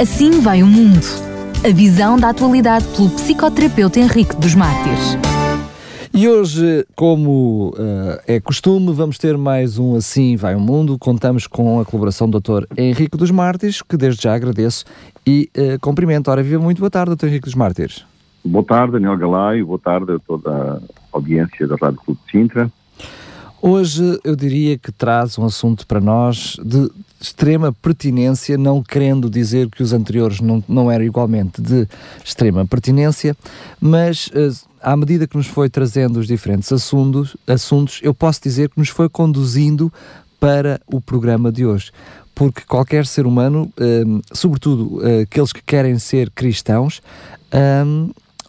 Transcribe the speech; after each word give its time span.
Assim 0.00 0.40
vai 0.40 0.62
o 0.62 0.66
mundo. 0.66 1.00
A 1.64 1.72
visão 1.72 2.18
da 2.18 2.30
atualidade 2.30 2.86
pelo 2.96 3.10
psicoterapeuta 3.10 4.00
Henrique 4.00 4.34
dos 4.36 4.54
Mártires. 4.54 5.16
E 6.14 6.28
hoje, 6.28 6.86
como 6.96 7.70
uh, 7.70 8.20
é 8.26 8.40
costume, 8.40 8.92
vamos 8.92 9.16
ter 9.18 9.36
mais 9.36 9.78
um 9.78 9.94
Assim 9.94 10.34
Vai 10.34 10.54
o 10.54 10.60
Mundo. 10.60 10.98
Contamos 10.98 11.46
com 11.46 11.80
a 11.80 11.84
colaboração 11.84 12.28
do 12.28 12.40
Dr. 12.40 12.64
Henrique 12.76 13.16
dos 13.16 13.30
Mártires, 13.30 13.80
que 13.82 13.96
desde 13.96 14.22
já 14.22 14.34
agradeço 14.34 14.84
e 15.26 15.50
uh, 15.56 15.78
cumprimento. 15.80 16.30
Ora, 16.30 16.42
viva 16.42 16.62
muito 16.62 16.80
boa 16.80 16.90
tarde, 16.90 17.14
Dr. 17.14 17.26
Henrique 17.26 17.44
dos 17.44 17.54
Mártires. 17.54 18.04
Boa 18.44 18.64
tarde, 18.64 18.94
Daniel 18.94 19.16
Galaio. 19.16 19.66
Boa 19.66 19.78
tarde 19.78 20.12
a 20.12 20.18
toda 20.18 20.50
a 20.50 20.80
audiência 21.12 21.66
da 21.66 21.76
Rádio 21.76 22.00
Clube 22.04 22.20
de 22.26 22.32
Sintra. 22.32 22.72
Hoje 23.64 24.18
eu 24.24 24.34
diria 24.34 24.76
que 24.76 24.90
traz 24.90 25.38
um 25.38 25.44
assunto 25.44 25.86
para 25.86 26.00
nós 26.00 26.56
de 26.64 26.90
extrema 27.20 27.72
pertinência, 27.72 28.58
não 28.58 28.82
querendo 28.82 29.30
dizer 29.30 29.68
que 29.70 29.84
os 29.84 29.92
anteriores 29.92 30.40
não, 30.40 30.64
não 30.68 30.90
eram 30.90 31.04
igualmente 31.04 31.62
de 31.62 31.86
extrema 32.24 32.66
pertinência, 32.66 33.36
mas 33.80 34.26
uh, 34.26 34.52
à 34.82 34.96
medida 34.96 35.28
que 35.28 35.36
nos 35.36 35.46
foi 35.46 35.70
trazendo 35.70 36.18
os 36.18 36.26
diferentes 36.26 36.72
assuntos, 36.72 37.36
assuntos, 37.46 38.00
eu 38.02 38.12
posso 38.12 38.42
dizer 38.42 38.68
que 38.68 38.80
nos 38.80 38.88
foi 38.88 39.08
conduzindo 39.08 39.92
para 40.40 40.80
o 40.84 41.00
programa 41.00 41.52
de 41.52 41.64
hoje. 41.64 41.92
Porque 42.34 42.62
qualquer 42.62 43.06
ser 43.06 43.26
humano, 43.28 43.72
uh, 43.78 44.22
sobretudo 44.32 44.96
uh, 44.96 45.20
aqueles 45.22 45.52
que 45.52 45.62
querem 45.62 46.00
ser 46.00 46.32
cristãos, 46.32 47.00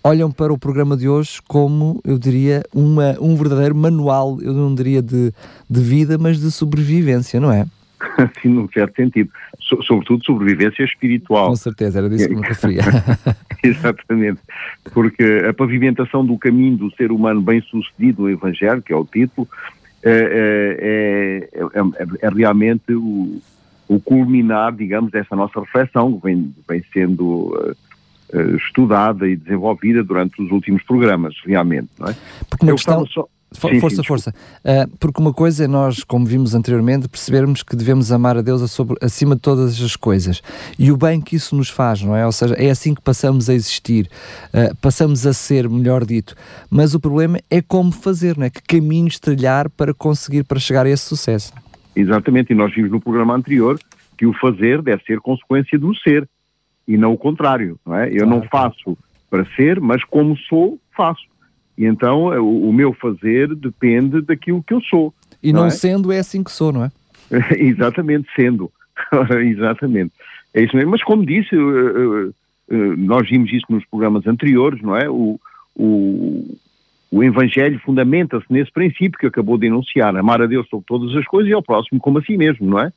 olham 0.04 0.30
para 0.32 0.52
o 0.52 0.58
programa 0.58 0.98
de 0.98 1.08
hoje 1.08 1.42
como, 1.48 2.02
eu 2.04 2.20
diria, 2.20 2.64
uma, 2.74 3.16
um 3.22 3.36
verdadeiro 3.36 3.76
manual, 3.76 4.40
eu 4.42 4.54
não 4.54 4.76
diria 4.76 5.02
de, 5.02 5.32
de 5.70 5.82
vida, 5.82 6.18
mas 6.18 6.40
de 6.40 6.52
sobrevivência, 6.52 7.40
não 7.40 7.52
é? 7.52 7.66
Sim, 8.42 8.50
num 8.50 8.68
certo 8.70 8.96
sentido. 8.96 9.30
So, 9.60 9.82
sobretudo 9.84 10.24
sobrevivência 10.26 10.84
espiritual. 10.84 11.50
Com 11.50 11.56
certeza, 11.56 12.00
era 12.00 12.10
disso 12.10 12.28
que 12.28 12.36
me 12.36 12.46
referia. 12.46 12.82
Exatamente. 13.64 14.42
Porque 14.94 15.24
a 15.48 15.54
pavimentação 15.54 16.26
do 16.26 16.38
caminho 16.38 16.76
do 16.76 16.92
ser 16.96 17.12
humano 17.12 17.42
bem-sucedido 17.42 18.24
no 18.24 18.30
Evangelho, 18.30 18.82
que 18.82 18.92
é 18.92 18.96
o 18.96 19.06
título, 19.06 19.48
é, 20.04 21.50
é, 21.50 21.60
é, 21.64 22.28
é 22.28 22.30
realmente 22.30 22.94
o, 22.94 23.42
o, 23.88 24.00
culminar, 24.02 24.74
digamos, 24.74 25.12
dessa 25.12 25.34
nossa 25.34 25.62
reflexão, 25.62 26.20
que 26.20 26.24
vem, 26.26 26.54
vem 26.68 26.84
sendo 26.92 27.56
uh, 27.56 27.76
estudada 28.58 29.28
e 29.28 29.36
desenvolvida 29.36 30.04
durante 30.04 30.42
os 30.42 30.52
últimos 30.52 30.84
programas, 30.84 31.36
realmente. 31.46 31.90
Não 32.00 32.08
é? 32.08 32.16
Porque 32.50 32.66
uma 32.66 32.72
Eu 32.72 32.76
questão... 32.76 33.06
Só... 33.08 33.28
Sim, 33.54 33.80
força, 33.80 33.98
sim, 33.98 34.04
força. 34.04 34.34
Uh, 34.66 34.98
porque 34.98 35.22
uma 35.22 35.32
coisa 35.32 35.66
é 35.66 35.68
nós, 35.68 36.04
como 36.04 36.26
vimos 36.26 36.56
anteriormente, 36.56 37.08
percebermos 37.08 37.62
que 37.62 37.76
devemos 37.76 38.12
amar 38.12 38.36
a 38.36 38.42
Deus 38.42 38.72
sobre, 38.72 38.98
acima 39.00 39.36
de 39.36 39.42
todas 39.42 39.80
as 39.80 39.96
coisas. 39.96 40.42
E 40.78 40.92
o 40.92 40.98
bem 40.98 41.22
que 41.22 41.36
isso 41.36 41.56
nos 41.56 41.70
faz, 41.70 42.02
não 42.02 42.16
é? 42.16 42.26
Ou 42.26 42.32
seja, 42.32 42.56
é 42.56 42.72
assim 42.72 42.96
que 42.96 43.02
passamos 43.02 43.52
a 43.52 43.54
existir, 43.54 44.10
uh, 44.48 44.76
passamos 44.78 45.28
a 45.28 45.34
ser, 45.34 45.70
melhor 45.70 46.04
dito. 46.04 46.36
Mas 46.68 46.96
o 46.96 47.00
problema 47.00 47.38
é 47.48 47.62
como 47.62 47.92
fazer, 47.92 48.36
não 48.40 48.46
é? 48.48 48.50
Que 48.50 48.62
caminhos 48.64 49.20
trilhar 49.20 49.70
para 49.70 49.94
conseguir, 49.94 50.44
para 50.44 50.60
chegar 50.60 50.88
a 50.88 50.90
esse 50.90 51.04
sucesso. 51.04 51.54
Exatamente, 51.96 52.54
e 52.54 52.56
nós 52.56 52.74
vimos 52.74 52.90
no 52.90 53.00
programa 53.00 53.36
anterior 53.36 53.80
que 54.18 54.26
o 54.26 54.34
fazer 54.34 54.82
deve 54.82 55.04
ser 55.04 55.20
consequência 55.20 55.78
do 55.78 55.94
ser 55.96 56.28
e 56.88 56.98
não 56.98 57.14
o 57.14 57.18
contrário, 57.18 57.80
não 57.86 57.96
é? 57.96 58.08
Eu 58.10 58.20
claro. 58.20 58.30
não 58.30 58.42
faço 58.44 58.98
para 59.30 59.46
ser, 59.56 59.80
mas 59.80 60.04
como 60.04 60.38
sou, 60.38 60.80
faço. 60.96 61.24
E 61.78 61.86
então 61.86 62.32
eh, 62.34 62.40
o, 62.40 62.70
o 62.70 62.74
meu 62.74 62.94
fazer 62.94 63.54
depende 63.56 64.22
daquilo 64.22 64.64
que 64.64 64.74
eu 64.74 64.82
sou. 64.82 65.14
E 65.42 65.52
não, 65.52 65.62
não 65.62 65.68
é? 65.68 65.72
sendo 65.72 66.12
é 66.12 66.20
assim 66.20 66.44
que 66.44 66.52
sou, 66.52 66.72
não 66.72 66.86
é? 66.86 66.92
Exatamente, 67.58 68.28
sendo. 68.36 68.72
Exatamente. 69.44 70.14
É 70.54 70.62
isso 70.64 70.76
mesmo. 70.76 70.92
Mas 70.92 71.04
como 71.04 71.26
disse, 71.26 71.56
uh, 71.56 72.30
uh, 72.30 72.34
nós 72.98 73.28
vimos 73.28 73.52
isso 73.52 73.66
nos 73.70 73.84
programas 73.86 74.28
anteriores, 74.28 74.82
não 74.82 74.96
é? 74.96 75.10
O, 75.10 75.40
o, 75.76 76.56
o 77.12 77.24
Evangelho 77.24 77.80
fundamenta-se 77.80 78.46
nesse 78.50 78.72
princípio 78.72 79.20
que 79.20 79.26
acabou 79.26 79.58
de 79.58 79.68
enunciar, 79.68 80.16
amar 80.16 80.42
a 80.42 80.46
Deus 80.46 80.68
sobre 80.70 80.86
todas 80.86 81.16
as 81.16 81.26
coisas 81.26 81.50
e 81.50 81.54
ao 81.54 81.64
próximo 81.64 82.00
como 82.00 82.20
a 82.20 82.24
si 82.24 82.38
mesmo, 82.38 82.70
não 82.70 82.80
é? 82.80 82.92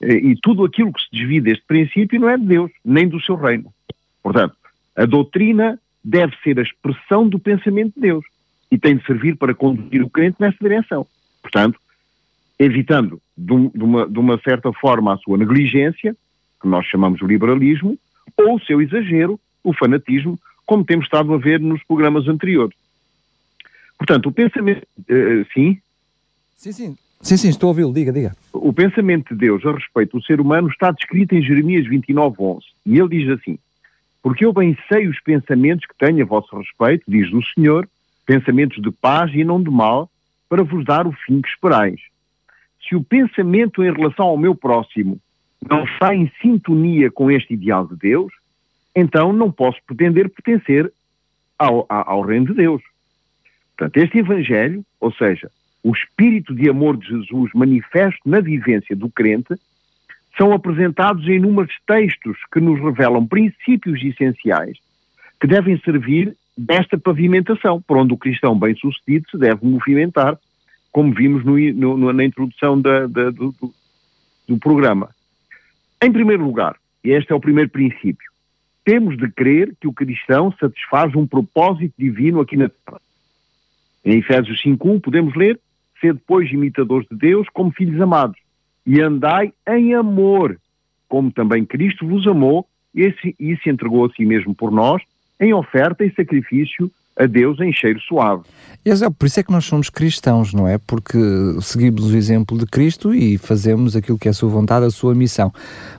E 0.00 0.34
tudo 0.40 0.64
aquilo 0.64 0.92
que 0.92 1.02
se 1.02 1.08
desvia 1.12 1.42
deste 1.42 1.64
princípio 1.66 2.18
não 2.18 2.30
é 2.30 2.38
de 2.38 2.46
Deus, 2.46 2.70
nem 2.84 3.06
do 3.06 3.20
seu 3.20 3.36
reino. 3.36 3.72
Portanto, 4.22 4.56
a 4.96 5.04
doutrina 5.04 5.78
deve 6.02 6.34
ser 6.42 6.58
a 6.58 6.62
expressão 6.62 7.28
do 7.28 7.38
pensamento 7.38 7.94
de 7.94 8.00
Deus 8.00 8.24
e 8.70 8.78
tem 8.78 8.96
de 8.96 9.04
servir 9.04 9.36
para 9.36 9.54
conduzir 9.54 10.02
o 10.02 10.08
crente 10.08 10.36
nessa 10.40 10.56
direção. 10.60 11.06
Portanto, 11.42 11.78
evitando 12.58 13.20
de, 13.36 13.52
uma, 13.52 14.08
de 14.08 14.18
uma 14.18 14.38
certa 14.38 14.72
forma 14.72 15.14
a 15.14 15.18
sua 15.18 15.36
negligência, 15.36 16.16
que 16.60 16.68
nós 16.68 16.86
chamamos 16.86 17.18
de 17.20 17.26
liberalismo, 17.26 17.98
ou 18.36 18.56
o 18.56 18.60
seu 18.60 18.80
exagero, 18.80 19.40
o 19.64 19.72
fanatismo, 19.74 20.38
como 20.66 20.84
temos 20.84 21.06
estado 21.06 21.34
a 21.34 21.38
ver 21.38 21.58
nos 21.60 21.82
programas 21.84 22.28
anteriores. 22.28 22.76
Portanto, 23.98 24.28
o 24.28 24.32
pensamento. 24.32 24.86
Uh, 25.00 25.44
sim? 25.52 25.78
Sim, 26.56 26.72
sim. 26.72 26.98
Sim, 27.20 27.36
sim, 27.36 27.48
estou 27.48 27.68
a 27.68 27.70
ouvi-lo. 27.70 27.92
Diga, 27.92 28.12
diga. 28.12 28.34
O 28.52 28.72
pensamento 28.72 29.34
de 29.34 29.40
Deus 29.40 29.64
a 29.64 29.72
respeito 29.72 30.18
do 30.18 30.24
ser 30.24 30.40
humano 30.40 30.68
está 30.68 30.90
descrito 30.90 31.34
em 31.34 31.42
Jeremias 31.42 31.86
29, 31.86 32.36
11. 32.38 32.66
E 32.86 32.98
ele 32.98 33.08
diz 33.08 33.28
assim: 33.28 33.58
porque 34.22 34.44
eu 34.44 34.52
bem 34.52 34.76
sei 34.88 35.08
os 35.08 35.18
pensamentos 35.20 35.86
que 35.86 35.96
tenho 35.96 36.22
a 36.22 36.26
vosso 36.26 36.56
respeito, 36.56 37.04
diz 37.08 37.32
o 37.32 37.42
Senhor, 37.54 37.88
pensamentos 38.26 38.80
de 38.82 38.90
paz 38.90 39.32
e 39.34 39.44
não 39.44 39.62
de 39.62 39.70
mal, 39.70 40.10
para 40.48 40.62
vos 40.62 40.84
dar 40.84 41.06
o 41.06 41.12
fim 41.12 41.40
que 41.40 41.48
esperais. 41.48 42.00
Se 42.86 42.94
o 42.94 43.02
pensamento 43.02 43.82
em 43.82 43.92
relação 43.92 44.26
ao 44.26 44.36
meu 44.36 44.54
próximo 44.54 45.18
não 45.68 45.84
está 45.84 46.14
em 46.14 46.30
sintonia 46.40 47.10
com 47.10 47.30
este 47.30 47.54
ideal 47.54 47.86
de 47.86 47.96
Deus, 47.96 48.32
então 48.94 49.32
não 49.32 49.50
posso 49.50 49.78
pretender 49.86 50.28
pertencer 50.28 50.92
ao, 51.58 51.86
ao 51.88 52.22
reino 52.22 52.46
de 52.46 52.54
Deus. 52.54 52.82
Portanto, 53.76 53.96
este 53.96 54.18
Evangelho, 54.18 54.84
ou 54.98 55.12
seja, 55.12 55.50
o 55.82 55.92
espírito 55.92 56.54
de 56.54 56.68
amor 56.68 56.96
de 56.96 57.08
Jesus 57.08 57.50
manifesto 57.54 58.20
na 58.26 58.40
vivência 58.40 58.94
do 58.94 59.08
crente, 59.08 59.54
são 60.36 60.52
apresentados 60.52 61.26
em 61.26 61.36
inúmeros 61.36 61.74
textos 61.86 62.36
que 62.52 62.60
nos 62.60 62.80
revelam 62.80 63.26
princípios 63.26 64.02
essenciais 64.02 64.78
que 65.40 65.46
devem 65.46 65.80
servir 65.80 66.36
desta 66.56 66.98
pavimentação, 66.98 67.80
por 67.80 67.96
onde 67.96 68.12
o 68.12 68.18
cristão 68.18 68.58
bem-sucedido 68.58 69.28
se 69.30 69.38
deve 69.38 69.66
movimentar, 69.66 70.38
como 70.92 71.14
vimos 71.14 71.44
no, 71.44 71.56
no, 71.96 72.12
na 72.12 72.24
introdução 72.24 72.80
da, 72.80 73.06
da, 73.06 73.30
do, 73.30 73.54
do 74.46 74.58
programa. 74.58 75.08
Em 76.02 76.12
primeiro 76.12 76.44
lugar, 76.44 76.76
e 77.02 77.10
este 77.10 77.32
é 77.32 77.34
o 77.34 77.40
primeiro 77.40 77.70
princípio, 77.70 78.30
temos 78.84 79.16
de 79.16 79.30
crer 79.30 79.74
que 79.80 79.86
o 79.88 79.92
cristão 79.92 80.52
satisfaz 80.58 81.14
um 81.14 81.26
propósito 81.26 81.94
divino 81.98 82.40
aqui 82.40 82.56
na 82.56 82.68
Terra. 82.68 83.00
Em 84.04 84.18
Efésios 84.18 84.62
5.1 84.62 85.00
podemos 85.00 85.34
ler, 85.34 85.58
ser 86.00 86.14
depois 86.14 86.50
imitadores 86.50 87.06
de 87.10 87.16
Deus 87.16 87.46
como 87.52 87.70
filhos 87.70 88.00
amados 88.00 88.38
e 88.86 89.00
andai 89.00 89.52
em 89.68 89.94
amor, 89.94 90.58
como 91.08 91.30
também 91.30 91.64
Cristo 91.64 92.06
vos 92.06 92.26
amou 92.26 92.66
e 92.94 93.12
se, 93.20 93.34
e 93.38 93.56
se 93.58 93.70
entregou 93.70 94.04
a 94.04 94.10
si 94.10 94.24
mesmo 94.24 94.54
por 94.54 94.70
nós, 94.70 95.02
em 95.38 95.52
oferta 95.54 96.04
e 96.04 96.12
sacrifício 96.14 96.90
a 97.16 97.26
Deus 97.26 97.60
em 97.60 97.72
cheiro 97.72 98.00
suave. 98.00 98.44
É, 98.84 98.92
por 99.10 99.26
isso 99.26 99.40
é 99.40 99.42
que 99.42 99.52
nós 99.52 99.66
somos 99.66 99.90
cristãos, 99.90 100.54
não 100.54 100.66
é? 100.66 100.78
Porque 100.78 101.18
seguimos 101.60 102.10
o 102.10 102.16
exemplo 102.16 102.56
de 102.56 102.64
Cristo 102.64 103.12
e 103.14 103.36
fazemos 103.36 103.94
aquilo 103.94 104.18
que 104.18 104.26
é 104.26 104.30
a 104.30 104.34
sua 104.34 104.48
vontade, 104.48 104.86
a 104.86 104.90
sua 104.90 105.14
missão. 105.14 105.52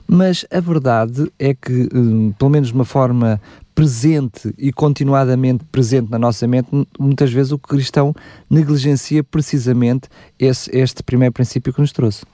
Mas 0.06 0.44
a 0.50 0.58
verdade 0.58 1.30
é 1.38 1.54
que, 1.54 1.88
hum, 1.94 2.32
pelo 2.36 2.50
menos 2.50 2.68
de 2.68 2.74
uma 2.74 2.84
forma 2.84 3.40
presente 3.74 4.54
e 4.58 4.72
continuadamente 4.72 5.64
presente 5.64 6.10
na 6.10 6.18
nossa 6.18 6.46
mente, 6.46 6.68
muitas 6.98 7.32
vezes 7.32 7.52
o 7.52 7.58
cristão 7.58 8.14
negligencia 8.50 9.22
precisamente 9.24 10.08
esse, 10.38 10.70
este 10.76 11.02
primeiro 11.02 11.32
princípio 11.32 11.72
que 11.72 11.80
nos 11.80 11.92
trouxe. 11.92 12.24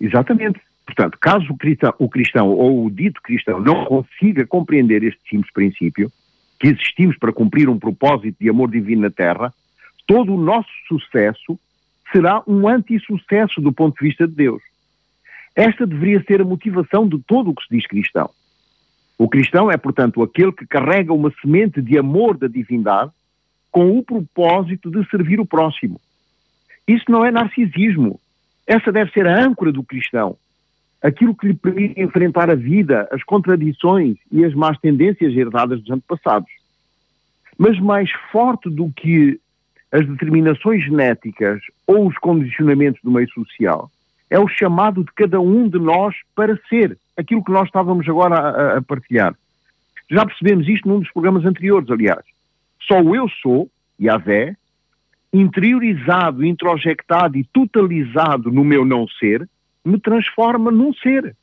Exatamente. 0.00 0.60
Portanto, 0.86 1.18
caso 1.20 1.52
o 1.52 1.56
cristão, 1.56 1.94
o 1.98 2.08
cristão 2.08 2.48
ou 2.48 2.86
o 2.86 2.90
dito 2.90 3.20
cristão 3.22 3.60
não 3.60 3.84
consiga 3.84 4.46
compreender 4.46 5.02
este 5.02 5.20
simples 5.28 5.52
princípio, 5.52 6.10
que 6.58 6.68
existimos 6.68 7.16
para 7.18 7.32
cumprir 7.32 7.68
um 7.68 7.78
propósito 7.78 8.36
de 8.40 8.48
amor 8.48 8.70
divino 8.70 9.02
na 9.02 9.10
Terra, 9.10 9.52
todo 10.06 10.34
o 10.34 10.42
nosso 10.42 10.70
sucesso 10.88 11.58
será 12.10 12.42
um 12.46 12.66
anti-sucesso 12.66 13.60
do 13.60 13.72
ponto 13.72 13.98
de 13.98 14.08
vista 14.08 14.26
de 14.26 14.34
Deus. 14.34 14.62
Esta 15.54 15.86
deveria 15.86 16.22
ser 16.24 16.40
a 16.40 16.44
motivação 16.44 17.06
de 17.06 17.18
todo 17.26 17.50
o 17.50 17.54
que 17.54 17.62
se 17.64 17.76
diz 17.76 17.86
cristão. 17.86 18.30
O 19.18 19.28
cristão 19.28 19.70
é, 19.70 19.76
portanto, 19.76 20.22
aquele 20.22 20.52
que 20.52 20.64
carrega 20.64 21.12
uma 21.12 21.32
semente 21.42 21.82
de 21.82 21.98
amor 21.98 22.38
da 22.38 22.46
divindade 22.46 23.10
com 23.70 23.98
o 23.98 24.02
propósito 24.02 24.90
de 24.90 25.04
servir 25.10 25.40
o 25.40 25.46
próximo. 25.46 26.00
Isso 26.86 27.04
não 27.08 27.24
é 27.24 27.30
narcisismo, 27.30 28.20
essa 28.68 28.92
deve 28.92 29.10
ser 29.12 29.26
a 29.26 29.44
âncora 29.44 29.72
do 29.72 29.82
cristão. 29.82 30.36
Aquilo 31.02 31.34
que 31.34 31.46
lhe 31.46 31.54
permite 31.54 31.98
enfrentar 32.00 32.50
a 32.50 32.54
vida, 32.54 33.08
as 33.10 33.22
contradições 33.22 34.18
e 34.30 34.44
as 34.44 34.52
más 34.52 34.78
tendências 34.78 35.34
herdadas 35.34 35.80
dos 35.80 35.90
antepassados. 35.90 36.50
Mas 37.56 37.80
mais 37.80 38.10
forte 38.30 38.68
do 38.68 38.92
que 38.92 39.40
as 39.90 40.06
determinações 40.06 40.84
genéticas 40.84 41.60
ou 41.86 42.06
os 42.06 42.18
condicionamentos 42.18 43.00
do 43.02 43.10
meio 43.10 43.28
social, 43.30 43.90
é 44.28 44.38
o 44.38 44.46
chamado 44.46 45.02
de 45.02 45.12
cada 45.12 45.40
um 45.40 45.66
de 45.66 45.78
nós 45.78 46.14
para 46.34 46.58
ser 46.68 46.98
aquilo 47.18 47.44
que 47.44 47.50
nós 47.50 47.66
estávamos 47.66 48.08
agora 48.08 48.36
a, 48.38 48.78
a 48.78 48.82
partilhar. 48.82 49.34
Já 50.08 50.24
percebemos 50.24 50.68
isto 50.68 50.88
num 50.88 51.00
dos 51.00 51.10
programas 51.10 51.44
anteriores, 51.44 51.90
aliás. 51.90 52.24
Só 52.80 53.00
o 53.00 53.14
eu 53.14 53.28
sou, 53.42 53.68
Yahvé, 54.00 54.56
interiorizado, 55.32 56.44
introjectado 56.44 57.36
e 57.36 57.44
totalizado 57.44 58.50
no 58.50 58.64
meu 58.64 58.84
não 58.84 59.06
ser, 59.06 59.46
me 59.84 60.00
transforma 60.00 60.70
num 60.70 60.94
ser. 60.94 61.36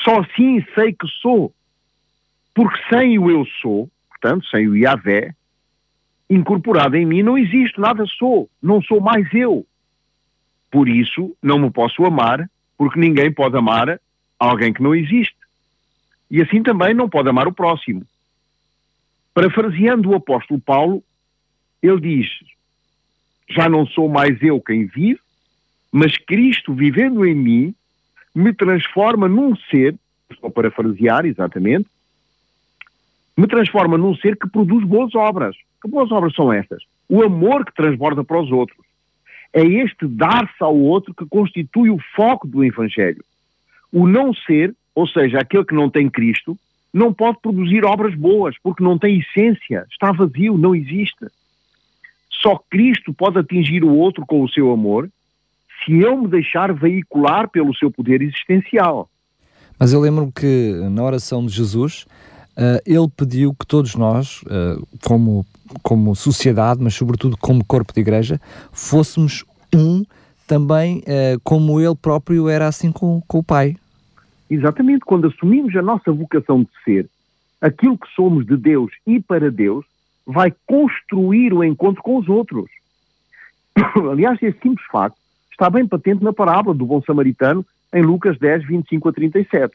Só 0.00 0.20
assim 0.20 0.64
sei 0.74 0.92
que 0.92 1.06
sou. 1.22 1.52
Porque 2.54 2.78
sem 2.90 3.18
o 3.18 3.30
eu 3.30 3.46
sou, 3.62 3.88
portanto, 4.10 4.46
sem 4.48 4.68
o 4.68 4.76
Yahvé, 4.76 5.32
incorporado 6.28 6.96
em 6.96 7.06
mim, 7.06 7.22
não 7.22 7.38
existe, 7.38 7.80
nada 7.80 8.04
sou. 8.06 8.50
Não 8.60 8.82
sou 8.82 9.00
mais 9.00 9.32
eu. 9.32 9.64
Por 10.70 10.88
isso, 10.88 11.34
não 11.42 11.58
me 11.58 11.70
posso 11.70 12.04
amar, 12.04 12.50
porque 12.76 13.00
ninguém 13.00 13.32
pode 13.32 13.56
amar 13.56 13.98
alguém 14.38 14.72
que 14.72 14.82
não 14.82 14.94
existe. 14.94 15.36
E 16.30 16.42
assim 16.42 16.62
também 16.62 16.94
não 16.94 17.08
pode 17.08 17.28
amar 17.28 17.48
o 17.48 17.52
próximo. 17.52 18.02
Parafraseando 19.34 20.10
o 20.10 20.14
apóstolo 20.14 20.60
Paulo, 20.60 21.02
ele 21.82 22.00
diz: 22.00 22.28
Já 23.48 23.68
não 23.68 23.86
sou 23.86 24.08
mais 24.08 24.40
eu 24.42 24.60
quem 24.60 24.86
vive, 24.86 25.20
mas 25.90 26.16
Cristo 26.18 26.74
vivendo 26.74 27.24
em 27.24 27.34
mim 27.34 27.74
me 28.34 28.52
transforma 28.52 29.28
num 29.28 29.56
ser, 29.56 29.96
estou 30.30 30.48
a 30.48 30.52
parafrasear 30.52 31.24
exatamente, 31.24 31.88
me 33.36 33.46
transforma 33.46 33.96
num 33.96 34.14
ser 34.16 34.36
que 34.36 34.48
produz 34.48 34.84
boas 34.84 35.14
obras. 35.14 35.56
Que 35.80 35.88
boas 35.88 36.10
obras 36.10 36.34
são 36.34 36.52
estas? 36.52 36.82
O 37.08 37.22
amor 37.22 37.64
que 37.64 37.72
transborda 37.72 38.24
para 38.24 38.40
os 38.40 38.50
outros. 38.50 38.78
É 39.52 39.64
este 39.64 40.06
dar-se 40.06 40.60
ao 40.60 40.76
outro 40.76 41.14
que 41.14 41.24
constitui 41.24 41.88
o 41.88 41.98
foco 42.14 42.46
do 42.46 42.64
Evangelho. 42.64 43.24
O 43.92 44.06
não 44.06 44.34
ser, 44.34 44.74
ou 44.94 45.06
seja, 45.06 45.38
aquele 45.38 45.64
que 45.64 45.74
não 45.74 45.88
tem 45.88 46.08
Cristo, 46.08 46.56
não 46.92 47.12
pode 47.12 47.38
produzir 47.40 47.84
obras 47.84 48.14
boas, 48.14 48.56
porque 48.62 48.82
não 48.82 48.98
tem 48.98 49.18
essência, 49.18 49.86
está 49.90 50.12
vazio, 50.12 50.56
não 50.56 50.74
existe. 50.74 51.26
Só 52.30 52.60
Cristo 52.70 53.12
pode 53.12 53.38
atingir 53.38 53.84
o 53.84 53.94
outro 53.94 54.24
com 54.26 54.42
o 54.42 54.48
seu 54.48 54.70
amor 54.70 55.08
se 55.84 55.98
eu 56.00 56.16
me 56.16 56.28
deixar 56.28 56.72
veicular 56.72 57.48
pelo 57.48 57.74
seu 57.74 57.90
poder 57.90 58.20
existencial. 58.22 59.08
Mas 59.78 59.92
eu 59.92 60.00
lembro 60.00 60.32
que 60.32 60.72
na 60.90 61.04
oração 61.04 61.46
de 61.46 61.52
Jesus, 61.52 62.04
uh, 62.56 62.80
ele 62.84 63.08
pediu 63.16 63.54
que 63.54 63.66
todos 63.66 63.94
nós, 63.94 64.42
uh, 64.42 64.86
como, 65.04 65.46
como 65.82 66.16
sociedade, 66.16 66.82
mas 66.82 66.94
sobretudo 66.94 67.36
como 67.36 67.64
corpo 67.64 67.92
de 67.92 68.00
igreja, 68.00 68.40
fôssemos 68.72 69.44
um 69.74 70.04
também 70.48 70.98
uh, 71.00 71.38
como 71.44 71.78
ele 71.78 71.94
próprio 71.94 72.48
era 72.48 72.66
assim 72.66 72.90
com, 72.90 73.22
com 73.28 73.38
o 73.38 73.44
Pai. 73.44 73.76
Exatamente, 74.50 75.04
quando 75.04 75.28
assumimos 75.28 75.76
a 75.76 75.82
nossa 75.82 76.10
vocação 76.10 76.62
de 76.62 76.70
ser, 76.82 77.08
aquilo 77.60 77.98
que 77.98 78.08
somos 78.16 78.46
de 78.46 78.56
Deus 78.56 78.90
e 79.06 79.20
para 79.20 79.50
Deus, 79.50 79.84
vai 80.26 80.52
construir 80.66 81.52
o 81.52 81.62
encontro 81.62 82.02
com 82.02 82.16
os 82.16 82.28
outros. 82.28 82.70
Aliás, 84.10 84.42
esse 84.42 84.58
simples 84.60 84.86
facto 84.90 85.18
está 85.50 85.68
bem 85.68 85.86
patente 85.86 86.24
na 86.24 86.32
parábola 86.32 86.74
do 86.74 86.86
bom 86.86 87.02
samaritano 87.02 87.64
em 87.92 88.02
Lucas 88.02 88.38
10, 88.38 88.66
25 88.66 89.08
a 89.08 89.12
37. 89.12 89.74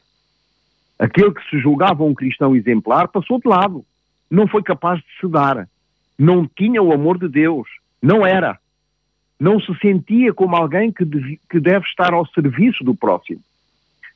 Aquele 0.98 1.32
que 1.32 1.50
se 1.50 1.58
julgava 1.58 2.04
um 2.04 2.14
cristão 2.14 2.54
exemplar 2.54 3.08
passou 3.08 3.40
de 3.40 3.48
lado, 3.48 3.84
não 4.30 4.48
foi 4.48 4.62
capaz 4.62 5.00
de 5.00 5.06
se 5.20 5.28
dar, 5.28 5.68
não 6.18 6.46
tinha 6.46 6.82
o 6.82 6.92
amor 6.92 7.18
de 7.18 7.28
Deus, 7.28 7.68
não 8.02 8.24
era, 8.24 8.58
não 9.38 9.60
se 9.60 9.74
sentia 9.80 10.32
como 10.32 10.56
alguém 10.56 10.92
que 10.92 11.04
deve, 11.04 11.40
que 11.50 11.60
deve 11.60 11.84
estar 11.86 12.12
ao 12.12 12.26
serviço 12.26 12.84
do 12.84 12.94
próximo. 12.94 13.40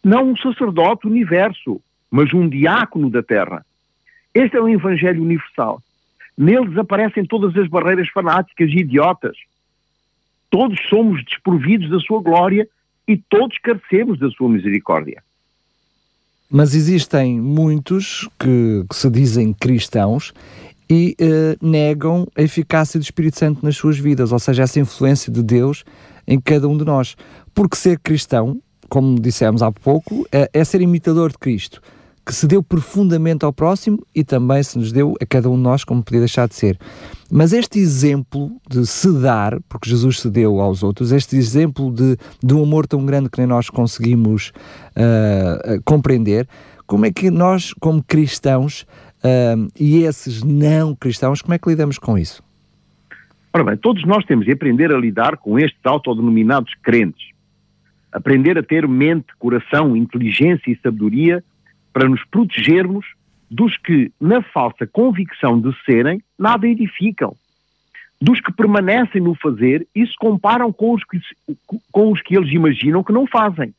Não 0.02 0.30
um 0.30 0.36
sacerdote 0.36 1.06
universo, 1.06 1.80
mas 2.10 2.32
um 2.32 2.48
diácono 2.48 3.10
da 3.10 3.22
terra. 3.22 3.64
Este 4.32 4.56
é 4.56 4.60
o 4.60 4.68
Evangelho 4.68 5.22
universal. 5.22 5.82
Nele 6.36 6.68
desaparecem 6.68 7.24
todas 7.26 7.56
as 7.56 7.68
barreiras 7.68 8.08
fanáticas 8.10 8.70
e 8.70 8.78
idiotas. 8.78 9.36
Todos 10.50 10.78
somos 10.88 11.24
desprovidos 11.24 11.90
da 11.90 11.98
sua 11.98 12.22
glória 12.22 12.68
e 13.06 13.16
todos 13.16 13.58
carecemos 13.58 14.18
da 14.18 14.30
sua 14.30 14.48
misericórdia. 14.48 15.22
Mas 16.50 16.74
existem 16.74 17.40
muitos 17.40 18.28
que, 18.38 18.84
que 18.88 18.96
se 18.96 19.10
dizem 19.10 19.52
cristãos 19.52 20.32
e 20.88 21.17
uh, 21.20 21.67
negam 21.67 22.26
a 22.37 22.43
eficácia 22.43 22.99
do 22.99 23.02
Espírito 23.02 23.38
Santo 23.38 23.64
nas 23.64 23.76
suas 23.76 23.99
vidas, 23.99 24.32
ou 24.32 24.38
seja, 24.38 24.62
essa 24.62 24.81
influência 24.81 25.32
de 25.32 25.43
Deus 25.43 25.85
em 26.26 26.40
cada 26.40 26.69
um 26.69 26.76
de 26.76 26.85
nós. 26.85 27.17
Porque 27.55 27.76
ser 27.76 27.99
cristão, 27.99 28.61
como 28.88 29.20
dissemos 29.20 29.62
há 29.62 29.70
pouco, 29.70 30.26
é, 30.32 30.49
é 30.52 30.64
ser 30.64 30.81
imitador 30.81 31.31
de 31.31 31.38
Cristo 31.38 31.81
que 32.29 32.35
se 32.35 32.46
deu 32.46 32.62
profundamente 32.62 33.43
ao 33.46 33.55
próximo 33.55 34.06
e 34.14 34.23
também 34.23 34.62
se 34.62 34.79
nos 34.79 34.93
deu 34.93 35.14
a 35.19 35.25
cada 35.25 35.49
um 35.49 35.56
de 35.56 35.62
nós, 35.62 35.82
como 35.82 36.02
podia 36.02 36.20
deixar 36.20 36.46
de 36.46 36.55
ser. 36.55 36.79
Mas 37.31 37.55
este 37.55 37.79
exemplo 37.79 38.52
de 38.69 38.87
se 38.87 39.11
dar, 39.14 39.58
porque 39.67 39.88
Jesus 39.88 40.20
se 40.20 40.29
deu 40.29 40.61
aos 40.61 40.82
outros, 40.82 41.11
este 41.11 41.37
exemplo 41.37 41.90
de, 41.90 42.19
de 42.44 42.52
um 42.52 42.62
amor 42.62 42.87
tão 42.87 43.06
grande 43.06 43.31
que 43.31 43.38
nem 43.38 43.46
nós 43.46 43.70
conseguimos 43.70 44.52
uh, 44.94 45.81
compreender, 45.87 46.46
como 46.87 47.06
é 47.06 47.11
que 47.11 47.31
nós, 47.31 47.73
como 47.81 48.02
cristãos, 48.02 48.85
uh, 49.24 49.70
e 49.78 50.02
esses 50.02 50.42
não 50.42 50.94
cristãos, 50.94 51.42
como 51.42 51.54
é 51.54 51.58
que 51.58 51.68
lidamos 51.68 51.98
com 51.98 52.16
isso? 52.16 52.42
Ora 53.52 53.64
bem, 53.64 53.76
todos 53.76 54.04
nós 54.04 54.24
temos 54.24 54.44
de 54.44 54.52
aprender 54.52 54.92
a 54.92 54.98
lidar 54.98 55.36
com 55.36 55.58
estes 55.58 55.80
autodenominados 55.84 56.74
crentes. 56.82 57.30
Aprender 58.12 58.58
a 58.58 58.62
ter 58.62 58.86
mente, 58.86 59.26
coração, 59.38 59.96
inteligência 59.96 60.70
e 60.70 60.78
sabedoria 60.82 61.42
para 61.92 62.08
nos 62.08 62.24
protegermos 62.24 63.06
dos 63.50 63.76
que, 63.78 64.12
na 64.20 64.42
falsa 64.42 64.86
convicção 64.86 65.60
de 65.60 65.74
serem, 65.84 66.22
nada 66.38 66.68
edificam, 66.68 67.34
dos 68.20 68.40
que 68.40 68.52
permanecem 68.52 69.20
no 69.20 69.34
fazer 69.34 69.86
e 69.94 70.06
se 70.06 70.14
comparam 70.16 70.72
com 70.72 70.94
os 70.94 71.02
que, 71.04 71.20
com 71.90 72.12
os 72.12 72.20
que 72.20 72.36
eles 72.36 72.52
imaginam 72.52 73.02
que 73.02 73.12
não 73.12 73.26
fazem, 73.26 73.74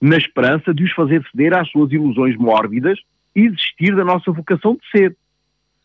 na 0.00 0.16
esperança 0.16 0.74
de 0.74 0.84
os 0.84 0.92
fazer 0.92 1.24
ceder 1.30 1.54
às 1.54 1.70
suas 1.70 1.92
ilusões 1.92 2.36
mórbidas 2.36 2.98
e 3.38 3.48
desistir 3.48 3.94
da 3.94 4.04
nossa 4.04 4.32
vocação 4.32 4.74
de 4.74 4.90
ser. 4.90 5.16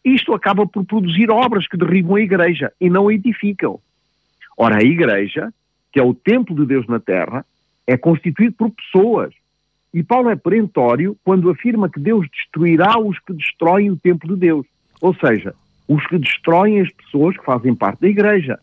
Isto 0.03 0.33
acaba 0.33 0.65
por 0.65 0.83
produzir 0.83 1.29
obras 1.29 1.67
que 1.67 1.77
derribam 1.77 2.15
a 2.15 2.21
igreja 2.21 2.73
e 2.81 2.89
não 2.89 3.07
a 3.07 3.13
edificam. 3.13 3.79
Ora, 4.57 4.77
a 4.77 4.83
igreja, 4.83 5.53
que 5.91 5.99
é 5.99 6.03
o 6.03 6.15
templo 6.15 6.55
de 6.55 6.65
Deus 6.65 6.87
na 6.87 6.99
terra, 6.99 7.45
é 7.85 7.95
constituído 7.95 8.55
por 8.55 8.71
pessoas, 8.71 9.33
e 9.93 10.01
Paulo 10.01 10.29
é 10.29 10.35
perentório 10.35 11.15
quando 11.23 11.49
afirma 11.49 11.87
que 11.87 11.99
Deus 11.99 12.27
destruirá 12.29 12.97
os 12.97 13.19
que 13.19 13.33
destroem 13.33 13.91
o 13.91 13.97
templo 13.97 14.33
de 14.33 14.39
Deus. 14.39 14.65
Ou 14.99 15.13
seja, 15.13 15.53
os 15.87 16.05
que 16.07 16.17
destroem 16.17 16.81
as 16.81 16.91
pessoas 16.91 17.37
que 17.37 17.45
fazem 17.45 17.75
parte 17.75 18.01
da 18.01 18.07
igreja 18.07 18.59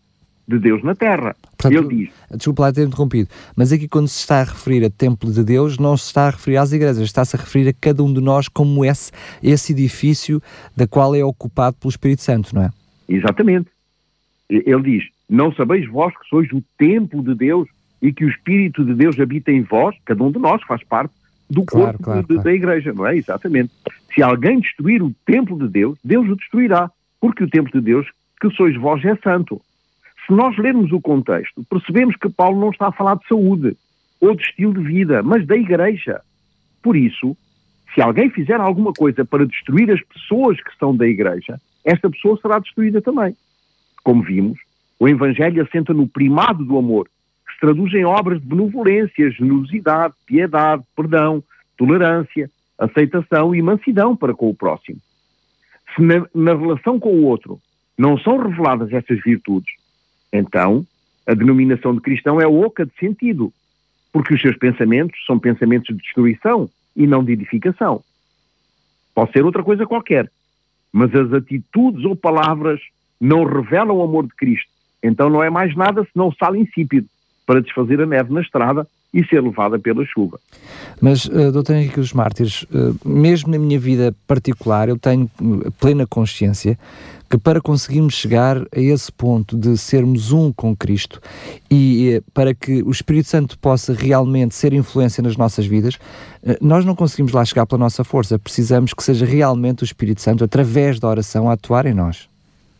de 0.50 0.58
Deus 0.58 0.82
na 0.82 0.94
terra. 0.94 1.34
Portanto, 1.56 1.90
Ele 1.90 2.04
diz. 2.04 2.14
Desculpa 2.30 2.62
lá 2.62 2.72
ter 2.72 2.86
interrompido, 2.86 3.28
mas 3.56 3.72
aqui 3.72 3.88
quando 3.88 4.08
se 4.08 4.18
está 4.18 4.40
a 4.40 4.44
referir 4.44 4.84
a 4.84 4.90
templo 4.90 5.32
de 5.32 5.44
Deus, 5.44 5.78
não 5.78 5.96
se 5.96 6.06
está 6.06 6.26
a 6.26 6.30
referir 6.30 6.56
às 6.56 6.72
igrejas, 6.72 7.02
está-se 7.02 7.36
a 7.36 7.38
referir 7.38 7.68
a 7.68 7.72
cada 7.72 8.02
um 8.02 8.12
de 8.12 8.20
nós 8.20 8.48
como 8.48 8.84
esse, 8.84 9.12
esse 9.42 9.72
edifício 9.72 10.42
da 10.76 10.86
qual 10.86 11.14
é 11.14 11.24
ocupado 11.24 11.76
pelo 11.76 11.90
Espírito 11.90 12.22
Santo, 12.22 12.54
não 12.54 12.62
é? 12.62 12.70
Exatamente. 13.08 13.68
Ele 14.48 14.82
diz: 14.82 15.04
Não 15.28 15.52
sabeis 15.52 15.88
vós 15.88 16.12
que 16.16 16.28
sois 16.28 16.50
o 16.52 16.62
templo 16.76 17.22
de 17.22 17.34
Deus 17.34 17.68
e 18.02 18.12
que 18.12 18.24
o 18.24 18.28
Espírito 18.28 18.84
de 18.84 18.94
Deus 18.94 19.18
habita 19.20 19.52
em 19.52 19.62
vós, 19.62 19.94
cada 20.04 20.22
um 20.22 20.32
de 20.32 20.38
nós 20.38 20.62
faz 20.64 20.82
parte 20.84 21.12
do 21.48 21.64
claro, 21.64 21.86
corpo 21.86 22.04
claro, 22.04 22.20
de, 22.20 22.26
claro. 22.26 22.42
da 22.42 22.52
igreja, 22.52 22.92
não 22.92 23.06
é? 23.06 23.16
Exatamente. 23.16 23.72
Se 24.14 24.22
alguém 24.22 24.60
destruir 24.60 25.02
o 25.02 25.14
templo 25.26 25.58
de 25.58 25.68
Deus, 25.68 25.98
Deus 26.02 26.28
o 26.28 26.36
destruirá, 26.36 26.90
porque 27.20 27.44
o 27.44 27.50
templo 27.50 27.72
de 27.72 27.80
Deus, 27.80 28.06
que 28.40 28.50
sois 28.50 28.76
vós, 28.76 29.04
é 29.04 29.16
santo. 29.16 29.60
Se 30.26 30.32
nós 30.32 30.56
lermos 30.58 30.92
o 30.92 31.00
contexto, 31.00 31.64
percebemos 31.68 32.16
que 32.16 32.28
Paulo 32.28 32.60
não 32.60 32.70
está 32.70 32.88
a 32.88 32.92
falar 32.92 33.16
de 33.16 33.26
saúde 33.26 33.76
ou 34.20 34.34
de 34.34 34.42
estilo 34.42 34.74
de 34.74 34.82
vida, 34.82 35.22
mas 35.22 35.46
da 35.46 35.56
igreja. 35.56 36.20
Por 36.82 36.96
isso, 36.96 37.36
se 37.94 38.00
alguém 38.00 38.30
fizer 38.30 38.60
alguma 38.60 38.92
coisa 38.92 39.24
para 39.24 39.46
destruir 39.46 39.90
as 39.90 40.00
pessoas 40.02 40.62
que 40.62 40.76
são 40.78 40.96
da 40.96 41.06
igreja, 41.06 41.60
esta 41.84 42.10
pessoa 42.10 42.38
será 42.40 42.58
destruída 42.58 43.00
também. 43.00 43.36
Como 44.04 44.22
vimos, 44.22 44.58
o 44.98 45.08
Evangelho 45.08 45.62
assenta 45.62 45.92
no 45.92 46.06
primado 46.06 46.64
do 46.64 46.78
amor, 46.78 47.08
se 47.52 47.58
traduz 47.60 47.92
em 47.94 48.04
obras 48.04 48.40
de 48.40 48.46
benevolência, 48.46 49.30
generosidade, 49.30 50.14
piedade, 50.26 50.82
perdão, 50.94 51.42
tolerância, 51.76 52.50
aceitação 52.78 53.54
e 53.54 53.62
mansidão 53.62 54.14
para 54.14 54.34
com 54.34 54.50
o 54.50 54.54
próximo. 54.54 54.98
Se 55.94 56.02
na, 56.02 56.26
na 56.34 56.54
relação 56.54 57.00
com 57.00 57.10
o 57.10 57.24
outro 57.24 57.58
não 57.98 58.18
são 58.18 58.38
reveladas 58.38 58.92
essas 58.92 59.20
virtudes, 59.22 59.74
então 60.32 60.84
a 61.26 61.34
denominação 61.34 61.94
de 61.94 62.00
cristão 62.00 62.40
é 62.40 62.46
oca 62.46 62.84
de 62.84 62.92
sentido, 62.98 63.52
porque 64.12 64.34
os 64.34 64.40
seus 64.40 64.56
pensamentos 64.56 65.18
são 65.26 65.38
pensamentos 65.38 65.94
de 65.94 66.02
destruição 66.02 66.68
e 66.96 67.06
não 67.06 67.22
de 67.22 67.32
edificação. 67.32 68.02
Pode 69.14 69.32
ser 69.32 69.44
outra 69.44 69.62
coisa 69.62 69.86
qualquer, 69.86 70.30
mas 70.92 71.14
as 71.14 71.32
atitudes 71.32 72.04
ou 72.04 72.16
palavras 72.16 72.80
não 73.20 73.44
revelam 73.44 73.96
o 73.96 74.02
amor 74.02 74.24
de 74.26 74.34
Cristo. 74.34 74.70
Então 75.02 75.30
não 75.30 75.42
é 75.42 75.50
mais 75.50 75.74
nada 75.76 76.06
senão 76.12 76.32
sal 76.32 76.56
insípido 76.56 77.06
para 77.46 77.60
desfazer 77.60 78.00
a 78.00 78.06
neve 78.06 78.32
na 78.32 78.40
estrada 78.40 78.86
e 79.12 79.24
ser 79.24 79.42
levada 79.42 79.78
pela 79.78 80.04
chuva. 80.04 80.38
Mas, 81.00 81.24
uh, 81.26 81.50
Dr. 81.50 81.72
Henrique 81.72 81.96
dos 81.96 82.12
Mártires, 82.12 82.62
uh, 82.62 82.96
mesmo 83.04 83.50
na 83.50 83.58
minha 83.58 83.78
vida 83.78 84.14
particular, 84.26 84.88
eu 84.88 84.96
tenho 84.96 85.28
plena 85.80 86.06
consciência 86.06 86.78
que 87.30 87.38
para 87.38 87.60
conseguirmos 87.60 88.14
chegar 88.14 88.58
a 88.58 88.80
esse 88.80 89.12
ponto 89.12 89.56
de 89.56 89.78
sermos 89.78 90.32
um 90.32 90.52
com 90.52 90.74
Cristo 90.74 91.20
e 91.70 92.18
uh, 92.18 92.32
para 92.32 92.52
que 92.52 92.82
o 92.82 92.90
Espírito 92.90 93.28
Santo 93.28 93.56
possa 93.56 93.94
realmente 93.94 94.52
ser 94.56 94.72
influência 94.72 95.22
nas 95.22 95.36
nossas 95.36 95.64
vidas, 95.64 95.96
nós 96.60 96.84
não 96.84 96.96
conseguimos 96.96 97.32
lá 97.32 97.44
chegar 97.44 97.66
pela 97.66 97.78
nossa 97.78 98.02
força, 98.02 98.38
precisamos 98.38 98.92
que 98.92 99.02
seja 99.02 99.24
realmente 99.24 99.82
o 99.82 99.84
Espírito 99.84 100.20
Santo, 100.20 100.42
através 100.42 100.98
da 100.98 101.06
oração, 101.06 101.48
a 101.48 101.52
atuar 101.52 101.86
em 101.86 101.94
nós. 101.94 102.28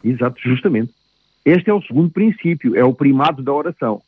Exato, 0.02 0.40
justamente. 0.42 0.92
Este 1.44 1.70
é 1.70 1.74
o 1.74 1.82
segundo 1.82 2.10
princípio, 2.10 2.76
é 2.76 2.84
o 2.84 2.92
primado 2.92 3.42
da 3.42 3.52
oração. 3.52 4.02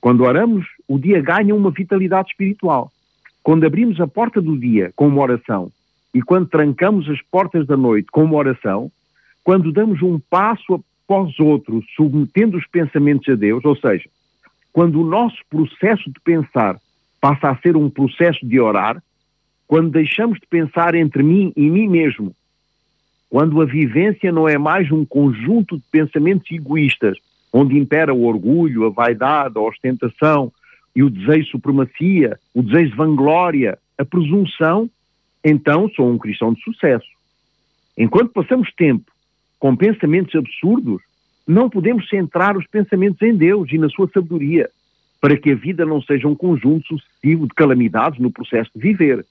Quando 0.00 0.22
oramos, 0.22 0.64
o 0.86 0.98
dia 0.98 1.20
ganha 1.20 1.54
uma 1.54 1.70
vitalidade 1.70 2.30
espiritual. 2.30 2.92
Quando 3.42 3.66
abrimos 3.66 4.00
a 4.00 4.06
porta 4.06 4.40
do 4.40 4.56
dia 4.56 4.92
com 4.94 5.08
uma 5.08 5.22
oração 5.22 5.72
e 6.14 6.22
quando 6.22 6.48
trancamos 6.48 7.08
as 7.08 7.20
portas 7.22 7.66
da 7.66 7.76
noite 7.76 8.08
com 8.12 8.24
uma 8.24 8.36
oração, 8.36 8.90
quando 9.48 9.72
damos 9.72 10.02
um 10.02 10.18
passo 10.18 10.74
após 10.74 11.40
outro, 11.40 11.82
submetendo 11.96 12.58
os 12.58 12.66
pensamentos 12.66 13.26
a 13.30 13.34
Deus, 13.34 13.64
ou 13.64 13.74
seja, 13.74 14.06
quando 14.70 15.00
o 15.00 15.06
nosso 15.06 15.38
processo 15.48 16.04
de 16.10 16.20
pensar 16.22 16.78
passa 17.18 17.48
a 17.48 17.56
ser 17.56 17.74
um 17.74 17.88
processo 17.88 18.46
de 18.46 18.60
orar, 18.60 19.02
quando 19.66 19.88
deixamos 19.88 20.38
de 20.38 20.46
pensar 20.46 20.94
entre 20.94 21.22
mim 21.22 21.50
e 21.56 21.62
mim 21.70 21.88
mesmo, 21.88 22.36
quando 23.30 23.62
a 23.62 23.64
vivência 23.64 24.30
não 24.30 24.46
é 24.46 24.58
mais 24.58 24.92
um 24.92 25.02
conjunto 25.02 25.78
de 25.78 25.84
pensamentos 25.90 26.50
egoístas, 26.50 27.16
onde 27.50 27.78
impera 27.78 28.12
o 28.12 28.24
orgulho, 28.24 28.84
a 28.84 28.90
vaidade, 28.90 29.56
a 29.56 29.62
ostentação 29.62 30.52
e 30.94 31.02
o 31.02 31.08
desejo 31.08 31.44
de 31.44 31.50
supremacia, 31.52 32.38
o 32.52 32.62
desejo 32.62 32.90
de 32.90 32.96
vanglória, 32.98 33.78
a 33.96 34.04
presunção, 34.04 34.90
então 35.42 35.88
sou 35.96 36.06
um 36.12 36.18
cristão 36.18 36.52
de 36.52 36.60
sucesso. 36.60 37.08
Enquanto 37.96 38.34
passamos 38.34 38.70
tempo 38.74 39.10
com 39.58 39.76
pensamentos 39.76 40.34
absurdos, 40.34 41.02
não 41.46 41.70
podemos 41.70 42.08
centrar 42.08 42.56
os 42.56 42.66
pensamentos 42.66 43.20
em 43.22 43.34
Deus 43.34 43.70
e 43.72 43.78
na 43.78 43.88
sua 43.88 44.08
sabedoria, 44.08 44.68
para 45.20 45.36
que 45.36 45.50
a 45.50 45.54
vida 45.54 45.84
não 45.84 46.00
seja 46.02 46.28
um 46.28 46.34
conjunto 46.34 46.86
sucessivo 46.86 47.46
de 47.46 47.54
calamidades 47.54 48.20
no 48.20 48.30
processo 48.30 48.70
de 48.74 48.80
viver. 48.80 49.24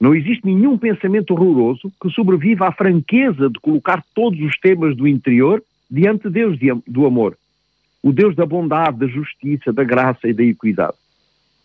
Não 0.00 0.14
existe 0.14 0.46
nenhum 0.46 0.78
pensamento 0.78 1.32
horroroso 1.32 1.92
que 2.00 2.10
sobreviva 2.10 2.68
à 2.68 2.72
franqueza 2.72 3.48
de 3.50 3.58
colocar 3.60 4.04
todos 4.14 4.38
os 4.40 4.56
temas 4.58 4.96
do 4.96 5.08
interior 5.08 5.62
diante 5.90 6.24
de 6.24 6.30
Deus 6.30 6.58
do 6.86 7.06
amor, 7.06 7.36
o 8.02 8.12
Deus 8.12 8.36
da 8.36 8.46
bondade, 8.46 8.98
da 8.98 9.06
justiça, 9.06 9.72
da 9.72 9.84
graça 9.84 10.28
e 10.28 10.32
da 10.32 10.42
equidade. 10.42 10.96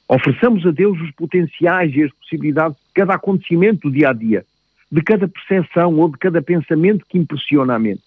Ofereçamos 0.07 0.65
a 0.65 0.71
Deus 0.71 0.99
os 0.99 1.11
potenciais 1.11 1.95
e 1.95 2.03
as 2.03 2.11
possibilidades 2.13 2.77
de 2.77 2.93
cada 2.93 3.13
acontecimento 3.13 3.89
do 3.89 3.95
dia 3.95 4.09
a 4.09 4.13
dia, 4.13 4.45
de 4.91 5.01
cada 5.01 5.27
percepção 5.27 5.95
ou 5.97 6.09
de 6.09 6.17
cada 6.17 6.41
pensamento 6.41 7.05
que 7.07 7.17
impressiona 7.17 7.75
a 7.75 7.79
mente. 7.79 8.03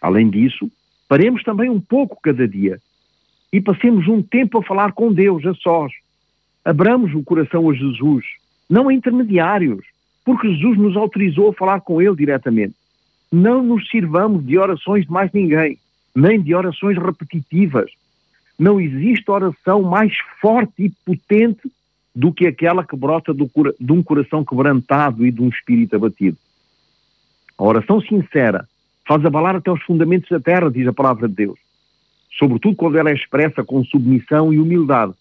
Além 0.00 0.30
disso, 0.30 0.70
paremos 1.08 1.42
também 1.42 1.68
um 1.68 1.80
pouco 1.80 2.18
cada 2.22 2.46
dia 2.48 2.80
e 3.52 3.60
passemos 3.60 4.08
um 4.08 4.22
tempo 4.22 4.58
a 4.58 4.62
falar 4.62 4.92
com 4.92 5.12
Deus 5.12 5.44
a 5.46 5.54
sós. 5.54 5.92
Abramos 6.64 7.14
o 7.14 7.22
coração 7.22 7.68
a 7.70 7.74
Jesus, 7.74 8.24
não 8.68 8.88
a 8.88 8.94
intermediários, 8.94 9.84
porque 10.24 10.48
Jesus 10.48 10.78
nos 10.78 10.96
autorizou 10.96 11.50
a 11.50 11.54
falar 11.54 11.80
com 11.80 12.00
Ele 12.02 12.16
diretamente 12.16 12.74
não 13.30 13.62
nos 13.62 13.88
sirvamos 13.88 14.44
de 14.44 14.58
orações 14.58 15.04
de 15.04 15.10
mais 15.10 15.32
ninguém, 15.32 15.78
nem 16.14 16.40
de 16.40 16.54
orações 16.54 16.96
repetitivas. 16.96 17.90
Não 18.58 18.80
existe 18.80 19.30
oração 19.30 19.82
mais 19.82 20.12
forte 20.40 20.84
e 20.84 20.90
potente 21.04 21.70
do 22.16 22.32
que 22.32 22.46
aquela 22.46 22.82
que 22.82 22.96
brota 22.96 23.34
do, 23.34 23.50
de 23.78 23.92
um 23.92 24.02
coração 24.02 24.42
quebrantado 24.42 25.26
e 25.26 25.30
de 25.30 25.42
um 25.42 25.48
espírito 25.48 25.96
abatido. 25.96 26.38
A 27.58 27.62
oração 27.62 28.00
sincera 28.00 28.66
faz 29.06 29.22
abalar 29.22 29.54
até 29.54 29.70
os 29.70 29.82
fundamentos 29.82 30.30
da 30.30 30.40
terra, 30.40 30.70
diz 30.70 30.88
a 30.88 30.94
palavra 30.94 31.28
de 31.28 31.34
Deus. 31.34 31.58
Sobretudo 32.38 32.74
quando 32.74 32.96
ela 32.96 33.10
é 33.10 33.14
expressa 33.14 33.62
com 33.62 33.84
submissão 33.84 34.50
e 34.50 34.58
humildade, 34.58 35.12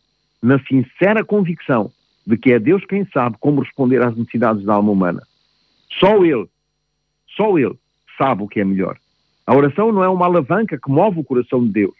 na 0.41 0.57
sincera 0.63 1.23
convicção 1.23 1.91
de 2.25 2.37
que 2.37 2.53
é 2.53 2.59
Deus 2.59 2.85
quem 2.85 3.05
sabe 3.13 3.35
como 3.41 3.61
responder 3.61 4.01
às 4.01 4.15
necessidades 4.15 4.63
da 4.63 4.75
alma 4.75 4.91
humana. 4.91 5.21
Só 5.99 6.23
Ele, 6.23 6.47
só 7.35 7.57
Ele 7.59 7.75
sabe 8.17 8.41
o 8.41 8.47
que 8.47 8.61
é 8.61 8.63
melhor. 8.63 8.97
A 9.45 9.53
oração 9.53 9.91
não 9.91 10.01
é 10.01 10.07
uma 10.07 10.25
alavanca 10.25 10.79
que 10.81 10.89
move 10.89 11.19
o 11.19 11.25
coração 11.25 11.61
de 11.61 11.73
Deus. 11.73 11.95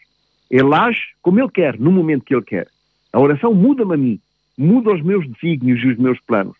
Ele 0.50 0.74
age 0.74 1.02
como 1.20 1.38
Ele 1.38 1.50
quer, 1.50 1.78
no 1.78 1.92
momento 1.92 2.24
que 2.24 2.34
Ele 2.34 2.44
quer. 2.44 2.66
A 3.12 3.20
oração 3.20 3.52
muda-me 3.52 3.94
a 3.94 3.96
mim, 3.96 4.20
muda 4.56 4.92
os 4.92 5.02
meus 5.02 5.26
desígnios 5.28 5.82
e 5.82 5.88
os 5.88 5.98
meus 5.98 6.20
planos. 6.20 6.56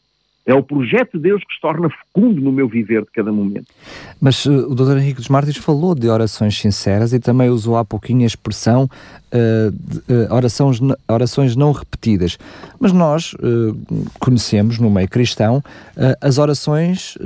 É 0.47 0.55
o 0.55 0.63
projeto 0.63 1.15
de 1.15 1.25
Deus 1.25 1.43
que 1.43 1.53
se 1.53 1.61
torna 1.61 1.91
fecundo 1.91 2.41
no 2.41 2.53
meu 2.53 2.69
viver 2.69 3.03
de 3.03 3.11
cada 3.11 3.33
momento. 3.33 3.67
Mas 4.21 4.47
uh, 4.47 4.71
o 4.71 4.77
Dr. 4.77 4.99
Henrique 4.99 5.17
dos 5.19 5.29
Mártires 5.29 5.57
falou 5.57 5.93
de 5.93 6.09
orações 6.09 6.57
sinceras 6.57 7.13
e 7.13 7.19
também 7.19 7.49
usou 7.49 7.77
há 7.77 7.85
pouquinho 7.85 8.23
a 8.23 8.27
expressão 8.27 8.85
uh, 8.85 9.73
de, 9.73 9.99
uh, 9.99 10.33
orações, 10.33 10.79
orações 11.09 11.57
não 11.57 11.73
repetidas. 11.73 12.39
Mas 12.79 12.93
nós 12.93 13.35
conhecemos 14.21 14.79
no 14.79 14.91
meio 14.91 15.09
cristão 15.09 15.65
as 16.21 16.37
orações 16.37 17.17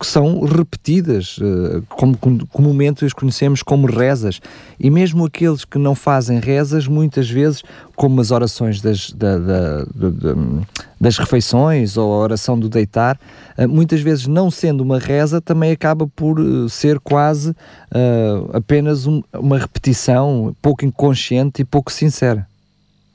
que 0.00 0.06
são 0.06 0.40
repetidas, 0.40 1.38
como 1.90 2.16
comumente 2.50 3.04
as 3.04 3.12
conhecemos 3.12 3.62
como 3.62 3.86
rezas. 3.86 4.40
E 4.80 4.88
mesmo 4.88 5.26
aqueles 5.26 5.66
que 5.66 5.76
não 5.76 5.94
fazem 5.94 6.40
rezas, 6.40 6.88
muitas 6.88 7.28
vezes, 7.28 7.62
como 7.94 8.18
as 8.18 8.30
orações 8.30 8.80
das, 8.80 9.12
da, 9.12 9.38
da, 9.38 9.84
da, 9.94 10.34
das 11.04 11.18
refeições 11.18 11.98
ou 11.98 12.10
a 12.14 12.16
oração 12.16 12.58
do 12.58 12.66
deitar, 12.66 13.20
uh, 13.58 13.68
muitas 13.68 14.00
vezes 14.00 14.26
não 14.26 14.50
sendo 14.50 14.80
uma 14.80 14.98
reza, 14.98 15.38
também 15.38 15.70
acaba 15.70 16.06
por 16.08 16.40
uh, 16.40 16.66
ser 16.68 16.98
quase 16.98 17.50
uh, 17.50 18.56
apenas 18.56 19.06
um, 19.06 19.22
uma 19.34 19.58
repetição 19.58 20.56
pouco 20.62 20.82
inconsciente 20.82 21.60
e 21.60 21.64
pouco 21.64 21.92
sincera. 21.92 22.46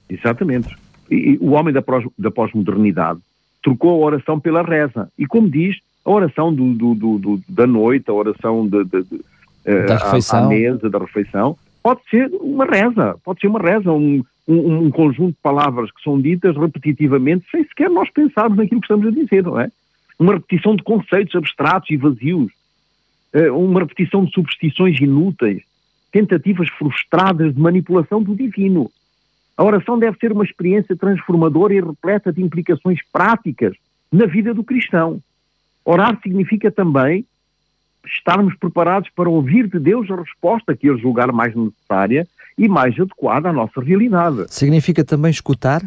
Exatamente. 0.07 0.77
E, 1.09 1.31
e 1.31 1.37
o 1.41 1.53
homem 1.53 1.73
da, 1.73 1.83
da 2.17 2.29
pós-modernidade 2.29 3.19
trocou 3.63 4.03
a 4.03 4.05
oração 4.05 4.39
pela 4.39 4.61
reza. 4.61 5.09
E 5.17 5.25
como 5.25 5.49
diz, 5.49 5.77
a 6.05 6.11
oração 6.11 6.53
do, 6.53 6.71
do, 6.73 6.93
do, 6.93 7.17
do 7.17 7.41
da 7.49 7.65
noite, 7.65 8.07
a 8.07 8.13
oração 8.13 8.67
de, 8.67 8.83
de, 8.83 9.03
de, 9.03 9.87
da 9.87 9.97
refeição. 9.97 10.39
À, 10.39 10.45
à 10.45 10.47
mesa, 10.47 10.89
da 10.91 10.99
refeição, 10.99 11.57
pode 11.81 12.01
ser 12.07 12.29
uma 12.39 12.65
reza, 12.65 13.15
pode 13.23 13.39
ser 13.41 13.47
uma 13.47 13.59
reza, 13.59 13.91
um, 13.91 14.23
um, 14.49 14.85
um, 14.85 14.91
conjunto 14.91 15.35
de 15.35 15.41
palavras 15.43 15.91
que 15.91 16.01
são 16.01 16.19
ditas 16.19 16.57
repetitivamente 16.57 17.45
sem 17.51 17.63
sequer 17.65 17.89
nós 17.89 18.09
pensarmos 18.09 18.57
naquilo 18.57 18.81
que 18.81 18.85
estamos 18.85 19.07
a 19.07 19.11
dizer, 19.11 19.43
não 19.43 19.59
é? 19.59 19.69
Uma 20.17 20.33
repetição 20.33 20.75
de 20.75 20.83
conceitos 20.83 21.35
abstratos 21.35 21.89
e 21.91 21.95
vazios, 21.95 22.51
eh, 23.31 23.51
uma 23.51 23.81
repetição 23.81 24.25
de 24.25 24.31
superstições 24.31 24.99
inúteis, 24.99 25.61
tentativas 26.11 26.67
frustradas 26.69 27.53
de 27.53 27.61
manipulação 27.61 28.21
do 28.21 28.35
divino. 28.35 28.91
A 29.55 29.63
oração 29.63 29.99
deve 29.99 30.17
ser 30.17 30.31
uma 30.31 30.43
experiência 30.43 30.95
transformadora 30.95 31.73
e 31.73 31.81
repleta 31.81 32.33
de 32.33 32.41
implicações 32.41 32.99
práticas 33.13 33.75
na 34.11 34.25
vida 34.25 34.53
do 34.53 34.63
cristão. 34.63 35.21
Orar 35.85 36.19
significa 36.23 36.71
também 36.71 37.23
estarmos 38.05 38.55
preparados 38.55 39.09
para 39.15 39.29
ouvir 39.29 39.67
de 39.67 39.79
Deus 39.79 40.09
a 40.09 40.15
resposta 40.15 40.75
que 40.75 40.87
ele 40.87 40.99
julgar 40.99 41.31
mais 41.31 41.55
necessária 41.55 42.27
e 42.57 42.67
mais 42.67 42.99
adequada 42.99 43.49
à 43.49 43.53
nossa 43.53 43.81
realidade. 43.81 44.45
Significa 44.49 45.03
também 45.03 45.31
escutar? 45.31 45.81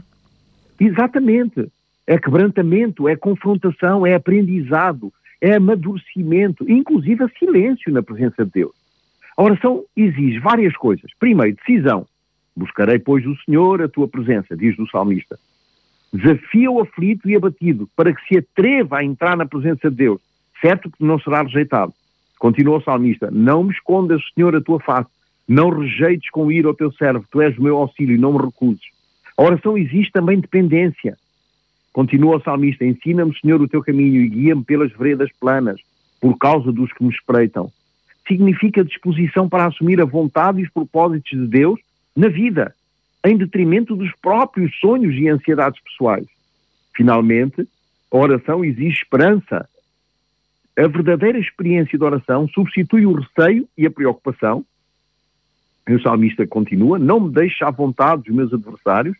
Exatamente. 0.79 1.69
É 2.07 2.19
quebrantamento, 2.19 3.09
é 3.09 3.15
confrontação, 3.15 4.07
é 4.07 4.15
aprendizado, 4.15 5.13
é 5.41 5.55
amadurecimento, 5.55 6.69
inclusive 6.71 7.25
silêncio 7.39 7.93
na 7.93 8.03
presença 8.03 8.45
de 8.45 8.51
Deus. 8.51 8.73
A 9.37 9.43
oração 9.43 9.85
exige 9.97 10.39
várias 10.39 10.77
coisas. 10.77 11.11
Primeiro, 11.19 11.57
decisão. 11.57 12.07
Buscarei, 12.55 12.99
pois, 12.99 13.25
o 13.27 13.37
Senhor 13.45 13.83
a 13.83 13.89
tua 13.89 14.07
presença, 14.07 14.57
diz 14.57 14.79
o 14.79 14.87
salmista. 14.89 15.39
Desafia 16.13 16.71
o 16.71 16.81
aflito 16.81 17.29
e 17.29 17.35
abatido 17.35 17.89
para 17.97 18.15
que 18.15 18.27
se 18.27 18.39
atreva 18.39 18.99
a 18.99 19.05
entrar 19.05 19.37
na 19.37 19.47
presença 19.47 19.91
de 19.91 19.97
Deus, 19.97 20.21
certo 20.61 20.91
que 20.91 21.03
não 21.03 21.19
será 21.19 21.43
rejeitado. 21.43 21.95
Continua 22.43 22.79
o 22.79 22.83
salmista: 22.83 23.31
Não 23.31 23.63
me 23.63 23.73
escondas, 23.73 24.21
Senhor, 24.35 24.57
a 24.57 24.61
tua 24.61 24.81
face, 24.81 25.09
não 25.47 25.71
rejeites 25.71 26.29
com 26.29 26.51
ira 26.51 26.69
o 26.69 26.75
teu 26.75 26.91
servo, 26.91 27.25
tu 27.31 27.41
és 27.41 27.57
o 27.57 27.63
meu 27.63 27.77
auxílio, 27.77 28.21
não 28.21 28.33
me 28.33 28.45
recuses. 28.45 28.83
A 29.39 29.45
oração 29.45 29.79
existe 29.79 30.11
também 30.11 30.41
dependência. 30.41 31.17
Continua 31.93 32.39
o 32.39 32.43
salmista, 32.43 32.85
ensina-me, 32.85 33.33
Senhor, 33.39 33.63
o 33.63 33.69
teu 33.69 33.81
caminho 33.81 34.21
e 34.23 34.29
guia-me 34.29 34.65
pelas 34.65 34.91
veredas 34.91 35.31
planas, 35.39 35.81
por 36.21 36.37
causa 36.37 36.73
dos 36.73 36.93
que 36.93 37.05
me 37.05 37.11
espreitam. 37.11 37.71
Significa 38.27 38.85
disposição 38.85 39.49
para 39.49 39.67
assumir 39.67 40.01
a 40.01 40.05
vontade 40.05 40.59
e 40.59 40.65
os 40.65 40.71
propósitos 40.71 41.31
de 41.31 41.47
Deus 41.47 41.79
na 42.17 42.27
vida, 42.27 42.75
em 43.25 43.37
detrimento 43.37 43.95
dos 43.95 44.11
próprios 44.21 44.77
sonhos 44.81 45.15
e 45.15 45.29
ansiedades 45.29 45.81
pessoais. 45.81 46.27
Finalmente, 46.93 47.69
a 48.11 48.17
oração 48.17 48.65
exige 48.65 48.97
esperança. 48.97 49.69
A 50.77 50.87
verdadeira 50.87 51.39
experiência 51.39 51.99
de 51.99 52.05
oração 52.05 52.49
substitui 52.49 53.05
o 53.05 53.13
receio 53.13 53.69
e 53.77 53.87
a 53.87 53.91
preocupação, 53.91 54.65
e 55.87 55.95
o 55.95 56.03
salmista 56.03 56.47
continua: 56.47 56.99
Não 56.99 57.21
me 57.21 57.33
deixes 57.33 57.61
à 57.63 57.71
vontade 57.71 58.23
dos 58.23 58.35
meus 58.35 58.53
adversários, 58.53 59.17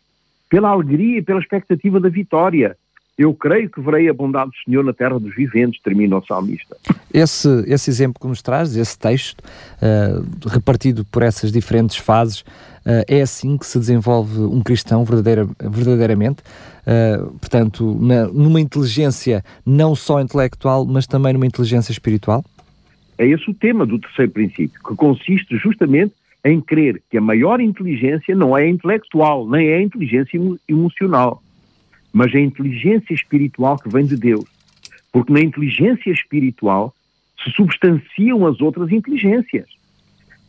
pela 0.49 0.69
alegria 0.69 1.19
e 1.19 1.21
pela 1.21 1.39
expectativa 1.39 1.99
da 1.99 2.09
vitória. 2.09 2.77
Eu 3.15 3.33
creio 3.33 3.69
que 3.69 3.79
verei 3.79 4.09
a 4.09 4.13
bondade 4.13 4.49
do 4.49 4.57
Senhor 4.65 4.83
na 4.83 4.91
terra 4.91 5.19
dos 5.19 5.35
viventes, 5.35 5.79
termina 5.83 6.17
o 6.17 6.25
salmista. 6.25 6.75
Esse, 7.13 7.47
esse 7.67 7.89
exemplo 7.91 8.19
que 8.19 8.27
nos 8.27 8.41
traz, 8.41 8.75
esse 8.75 8.97
texto, 8.97 9.39
uh, 9.41 10.49
repartido 10.49 11.05
por 11.05 11.21
essas 11.21 11.51
diferentes 11.51 11.95
fases, 11.95 12.41
uh, 12.41 13.05
é 13.07 13.21
assim 13.21 13.55
que 13.55 13.67
se 13.67 13.77
desenvolve 13.77 14.39
um 14.39 14.61
cristão 14.61 15.05
verdadeira, 15.05 15.47
verdadeiramente. 15.59 16.41
Uh, 16.87 17.37
portanto, 17.37 17.95
na, 18.01 18.25
numa 18.29 18.59
inteligência 18.59 19.43
não 19.63 19.93
só 19.93 20.19
intelectual, 20.19 20.83
mas 20.83 21.05
também 21.05 21.33
numa 21.33 21.45
inteligência 21.45 21.91
espiritual? 21.91 22.43
É 23.19 23.27
esse 23.27 23.47
o 23.47 23.53
tema 23.53 23.85
do 23.85 23.99
terceiro 23.99 24.31
princípio, 24.31 24.81
que 24.83 24.95
consiste 24.95 25.55
justamente 25.57 26.13
em 26.43 26.59
crer 26.59 27.01
que 27.11 27.17
a 27.17 27.21
maior 27.21 27.61
inteligência 27.61 28.35
não 28.35 28.57
é 28.57 28.67
intelectual, 28.67 29.47
nem 29.47 29.67
é 29.67 29.81
inteligência 29.81 30.39
emocional, 30.67 31.43
mas 32.13 32.33
é 32.33 32.37
a 32.37 32.41
inteligência 32.41 33.13
espiritual 33.13 33.77
que 33.77 33.89
vem 33.89 34.05
de 34.05 34.15
Deus. 34.15 34.45
Porque 35.11 35.33
na 35.33 35.41
inteligência 35.41 36.11
espiritual 36.11 36.93
se 37.43 37.49
substanciam 37.51 38.45
as 38.45 38.61
outras 38.61 38.91
inteligências. 38.91 39.65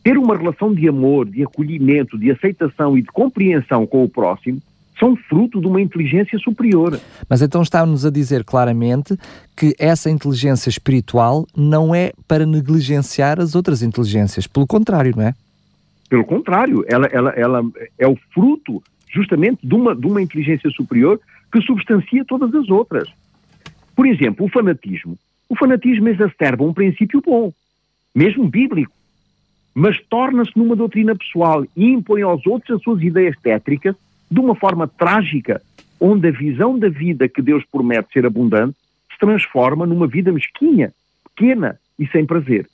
Ter 0.03 0.17
uma 0.17 0.37
relação 0.37 0.73
de 0.73 0.87
amor, 0.87 1.27
de 1.27 1.43
acolhimento, 1.43 2.17
de 2.17 2.29
aceitação 2.29 2.95
e 2.95 3.01
de 3.01 3.07
compreensão 3.07 3.87
com 3.87 4.03
o 4.03 4.09
próximo 4.09 4.61
são 4.99 5.15
fruto 5.15 5.59
de 5.59 5.67
uma 5.67 5.81
inteligência 5.81 6.37
superior. 6.39 6.99
Mas 7.27 7.41
então 7.41 7.61
está-nos 7.61 8.05
a 8.05 8.09
dizer 8.09 8.43
claramente 8.43 9.17
que 9.57 9.75
essa 9.77 10.09
inteligência 10.09 10.69
espiritual 10.69 11.45
não 11.55 11.93
é 11.93 12.13
para 12.27 12.45
negligenciar 12.45 13.41
as 13.41 13.55
outras 13.55 13.81
inteligências, 13.81 14.47
pelo 14.47 14.65
contrário, 14.65 15.13
não 15.17 15.23
é? 15.23 15.33
Pelo 16.07 16.23
contrário, 16.23 16.85
ela, 16.87 17.07
ela, 17.07 17.31
ela 17.31 17.61
é 17.97 18.07
o 18.07 18.15
fruto 18.33 18.81
justamente 19.09 19.65
de 19.65 19.73
uma, 19.73 19.95
de 19.95 20.05
uma 20.05 20.21
inteligência 20.21 20.69
superior 20.69 21.19
que 21.55 21.61
substancia 21.65 22.25
todas 22.25 22.53
as 22.53 22.69
outras. 22.69 23.07
Por 23.95 24.05
exemplo, 24.05 24.45
o 24.45 24.49
fanatismo. 24.49 25.17
O 25.47 25.55
fanatismo 25.55 26.09
exacerba 26.09 26.65
um 26.65 26.73
princípio 26.73 27.21
bom, 27.25 27.53
mesmo 28.13 28.45
bíblico, 28.49 28.91
mas 29.73 29.97
torna-se 30.09 30.51
numa 30.53 30.75
doutrina 30.75 31.15
pessoal 31.15 31.65
e 31.73 31.85
impõe 31.85 32.23
aos 32.23 32.45
outros 32.45 32.75
as 32.75 32.83
suas 32.83 33.01
ideias 33.01 33.37
tétricas 33.41 33.95
de 34.29 34.37
uma 34.37 34.53
forma 34.53 34.85
trágica, 34.85 35.61
onde 35.97 36.27
a 36.27 36.31
visão 36.31 36.77
da 36.77 36.89
vida 36.89 37.29
que 37.29 37.41
Deus 37.41 37.63
promete 37.71 38.11
ser 38.11 38.25
abundante 38.25 38.75
se 39.13 39.17
transforma 39.17 39.85
numa 39.85 40.07
vida 40.07 40.33
mesquinha, 40.33 40.93
pequena 41.23 41.79
e 41.97 42.05
sem 42.07 42.25
prazer. 42.25 42.67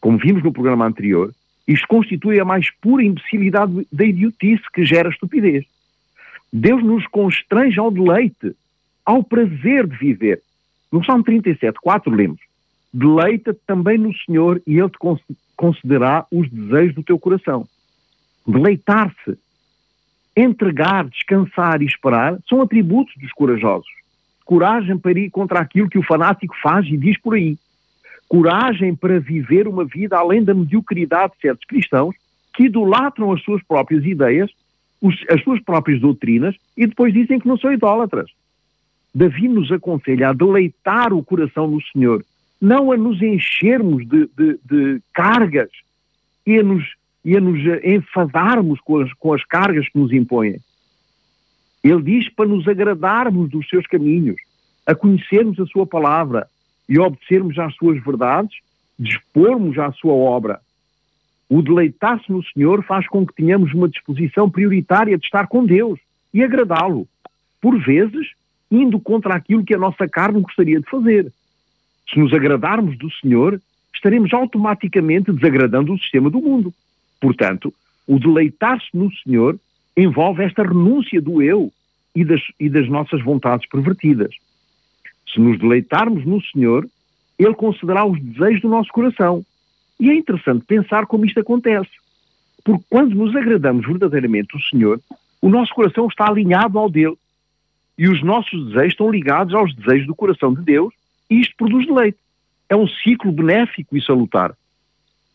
Como 0.00 0.18
vimos 0.18 0.42
no 0.42 0.52
programa 0.52 0.86
anterior, 0.86 1.32
isto 1.68 1.86
constitui 1.86 2.40
a 2.40 2.44
mais 2.44 2.68
pura 2.80 3.04
imbecilidade 3.04 3.86
da 3.92 4.04
idiotice 4.04 4.64
que 4.74 4.84
gera 4.84 5.08
estupidez. 5.08 5.66
Deus 6.52 6.82
nos 6.82 7.06
constrange 7.06 7.78
ao 7.78 7.90
deleite, 7.90 8.54
ao 9.04 9.22
prazer 9.22 9.86
de 9.86 9.96
viver. 9.96 10.42
No 10.90 11.04
Salmo 11.04 11.24
37, 11.24 11.78
4 11.80 12.10
lemos: 12.10 12.40
Deleita-te 12.92 13.60
também 13.66 13.98
no 13.98 14.14
Senhor 14.14 14.60
e 14.66 14.78
Ele 14.78 14.88
te 14.88 14.98
concederá 15.56 16.26
os 16.30 16.48
desejos 16.48 16.94
do 16.94 17.02
teu 17.02 17.18
coração. 17.18 17.66
Deleitar-se 18.46 19.38
entregar, 20.34 21.04
descansar 21.08 21.82
e 21.82 21.86
esperar 21.86 22.38
são 22.48 22.62
atributos 22.62 23.14
dos 23.16 23.32
corajosos. 23.32 23.88
Coragem 24.44 24.96
para 24.96 25.18
ir 25.18 25.30
contra 25.30 25.60
aquilo 25.60 25.90
que 25.90 25.98
o 25.98 26.02
fanático 26.02 26.54
faz 26.62 26.86
e 26.86 26.96
diz 26.96 27.20
por 27.20 27.34
aí. 27.34 27.58
Coragem 28.28 28.94
para 28.94 29.18
viver 29.18 29.66
uma 29.66 29.84
vida 29.84 30.16
além 30.16 30.42
da 30.42 30.54
mediocridade 30.54 31.34
de 31.34 31.40
certos 31.40 31.66
cristãos 31.66 32.14
que 32.54 32.64
idolatram 32.64 33.32
as 33.32 33.42
suas 33.42 33.62
próprias 33.62 34.04
ideias, 34.04 34.50
as 35.28 35.42
suas 35.42 35.60
próprias 35.62 36.00
doutrinas 36.00 36.56
e 36.76 36.86
depois 36.86 37.12
dizem 37.12 37.38
que 37.38 37.48
não 37.48 37.58
são 37.58 37.72
idólatras. 37.72 38.30
Davi 39.14 39.48
nos 39.48 39.70
aconselha 39.70 40.30
a 40.30 40.32
deleitar 40.32 41.12
o 41.12 41.22
coração 41.22 41.66
no 41.66 41.80
Senhor, 41.82 42.24
não 42.60 42.92
a 42.92 42.96
nos 42.96 43.22
enchermos 43.22 44.06
de, 44.06 44.28
de, 44.36 44.58
de 44.64 45.02
cargas 45.12 45.70
e 46.46 46.58
a 46.58 46.62
nos 46.62 46.84
e 47.24 47.36
a 47.36 47.40
nos 47.40 47.60
enfadarmos 47.84 48.80
com 48.80 49.00
as, 49.00 49.12
com 49.14 49.34
as 49.34 49.44
cargas 49.44 49.88
que 49.88 49.98
nos 49.98 50.12
impõem. 50.12 50.56
Ele 51.82 52.02
diz 52.02 52.28
para 52.30 52.46
nos 52.46 52.66
agradarmos 52.66 53.50
dos 53.50 53.68
seus 53.68 53.86
caminhos, 53.86 54.36
a 54.86 54.94
conhecermos 54.94 55.58
a 55.60 55.66
sua 55.66 55.86
palavra 55.86 56.48
e 56.88 56.98
obedecermos 56.98 57.58
às 57.58 57.74
suas 57.74 58.02
verdades, 58.02 58.56
dispormos 58.98 59.78
à 59.78 59.92
sua 59.92 60.14
obra. 60.14 60.60
O 61.48 61.62
deleitar-se 61.62 62.30
no 62.30 62.44
Senhor 62.44 62.84
faz 62.84 63.06
com 63.08 63.26
que 63.26 63.34
tenhamos 63.34 63.72
uma 63.72 63.88
disposição 63.88 64.50
prioritária 64.50 65.16
de 65.16 65.24
estar 65.24 65.46
com 65.46 65.64
Deus 65.64 65.98
e 66.32 66.42
agradá-lo, 66.42 67.08
por 67.60 67.78
vezes 67.82 68.28
indo 68.70 69.00
contra 69.00 69.34
aquilo 69.34 69.64
que 69.64 69.74
a 69.74 69.78
nossa 69.78 70.06
carne 70.06 70.40
gostaria 70.40 70.78
de 70.78 70.88
fazer. 70.88 71.32
Se 72.12 72.18
nos 72.18 72.32
agradarmos 72.32 72.98
do 72.98 73.10
Senhor, 73.10 73.60
estaremos 73.94 74.32
automaticamente 74.32 75.32
desagradando 75.32 75.92
o 75.92 75.98
sistema 75.98 76.28
do 76.28 76.40
mundo. 76.40 76.72
Portanto, 77.20 77.72
o 78.06 78.18
deleitar-se 78.18 78.88
no 78.94 79.10
Senhor 79.12 79.58
envolve 79.96 80.44
esta 80.44 80.62
renúncia 80.62 81.20
do 81.20 81.42
eu 81.42 81.72
e 82.14 82.24
das, 82.24 82.40
e 82.58 82.68
das 82.68 82.88
nossas 82.88 83.22
vontades 83.22 83.68
pervertidas. 83.68 84.34
Se 85.32 85.40
nos 85.40 85.58
deleitarmos 85.58 86.24
no 86.24 86.42
Senhor, 86.42 86.88
Ele 87.38 87.54
concederá 87.54 88.04
os 88.04 88.20
desejos 88.20 88.62
do 88.62 88.68
nosso 88.68 88.90
coração. 88.90 89.44
E 90.00 90.10
é 90.10 90.14
interessante 90.14 90.64
pensar 90.64 91.06
como 91.06 91.24
isto 91.24 91.40
acontece. 91.40 91.90
Porque 92.64 92.84
quando 92.88 93.14
nos 93.14 93.34
agradamos 93.34 93.86
verdadeiramente 93.86 94.56
do 94.56 94.62
Senhor, 94.64 95.00
o 95.40 95.48
nosso 95.48 95.74
coração 95.74 96.06
está 96.06 96.28
alinhado 96.28 96.78
ao 96.78 96.90
dele. 96.90 97.16
E 97.96 98.08
os 98.08 98.22
nossos 98.22 98.66
desejos 98.66 98.92
estão 98.92 99.10
ligados 99.10 99.54
aos 99.54 99.74
desejos 99.74 100.06
do 100.06 100.14
coração 100.14 100.54
de 100.54 100.62
Deus, 100.62 100.94
e 101.28 101.40
isto 101.40 101.56
produz 101.56 101.86
deleite. 101.86 102.18
É 102.68 102.76
um 102.76 102.86
ciclo 102.86 103.32
benéfico 103.32 103.96
e 103.96 104.02
salutar. 104.02 104.54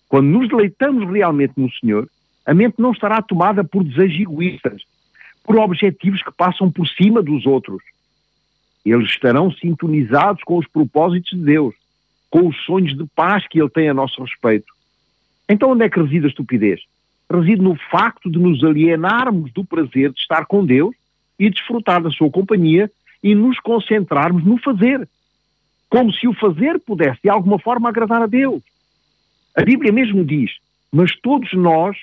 Quando 0.07 0.27
nos 0.27 0.47
deleitamos 0.47 1.09
realmente 1.11 1.53
no 1.57 1.71
Senhor, 1.71 2.07
a 2.45 2.53
mente 2.53 2.75
não 2.77 2.91
estará 2.91 3.21
tomada 3.21 3.63
por 3.63 3.83
desejos 3.83 4.19
egoístas, 4.19 4.83
por 5.43 5.57
objetivos 5.57 6.21
que 6.21 6.31
passam 6.31 6.71
por 6.71 6.87
cima 6.87 7.21
dos 7.21 7.45
outros. 7.45 7.81
Eles 8.85 9.09
estarão 9.09 9.51
sintonizados 9.51 10.43
com 10.43 10.57
os 10.57 10.67
propósitos 10.67 11.31
de 11.31 11.43
Deus, 11.43 11.73
com 12.33 12.47
os 12.47 12.65
sonhos 12.65 12.97
de 12.97 13.05
paz 13.15 13.47
que 13.47 13.61
Ele 13.61 13.69
tem 13.69 13.87
a 13.89 13.93
nosso 13.93 14.19
respeito. 14.19 14.73
Então, 15.47 15.69
onde 15.69 15.85
é 15.85 15.89
que 15.89 16.01
reside 16.01 16.25
a 16.25 16.29
estupidez? 16.29 16.81
Reside 17.31 17.61
no 17.61 17.75
facto 17.91 18.27
de 18.27 18.39
nos 18.39 18.63
alienarmos 18.63 19.53
do 19.53 19.63
prazer 19.63 20.11
de 20.11 20.19
estar 20.19 20.47
com 20.47 20.65
Deus 20.65 20.95
e 21.37 21.47
desfrutar 21.47 22.01
da 22.01 22.09
Sua 22.09 22.31
companhia 22.31 22.89
e 23.21 23.35
nos 23.35 23.59
concentrarmos 23.59 24.43
no 24.43 24.57
fazer, 24.57 25.07
como 25.87 26.11
se 26.11 26.27
o 26.27 26.33
fazer 26.33 26.79
pudesse 26.79 27.19
de 27.23 27.29
alguma 27.29 27.59
forma 27.59 27.89
agradar 27.89 28.23
a 28.23 28.25
Deus. 28.25 28.63
A 29.55 29.61
Bíblia 29.61 29.91
mesmo 29.91 30.25
diz: 30.25 30.53
Mas 30.91 31.15
todos 31.15 31.53
nós 31.53 31.95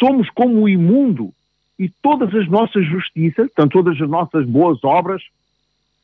somos 0.00 0.28
como 0.30 0.62
o 0.62 0.68
imundo 0.68 1.32
e 1.78 1.88
todas 2.02 2.34
as 2.34 2.48
nossas 2.48 2.84
justiças, 2.84 3.46
portanto, 3.52 3.70
todas 3.70 4.02
as 4.02 4.10
nossas 4.10 4.44
boas 4.46 4.82
obras, 4.82 5.22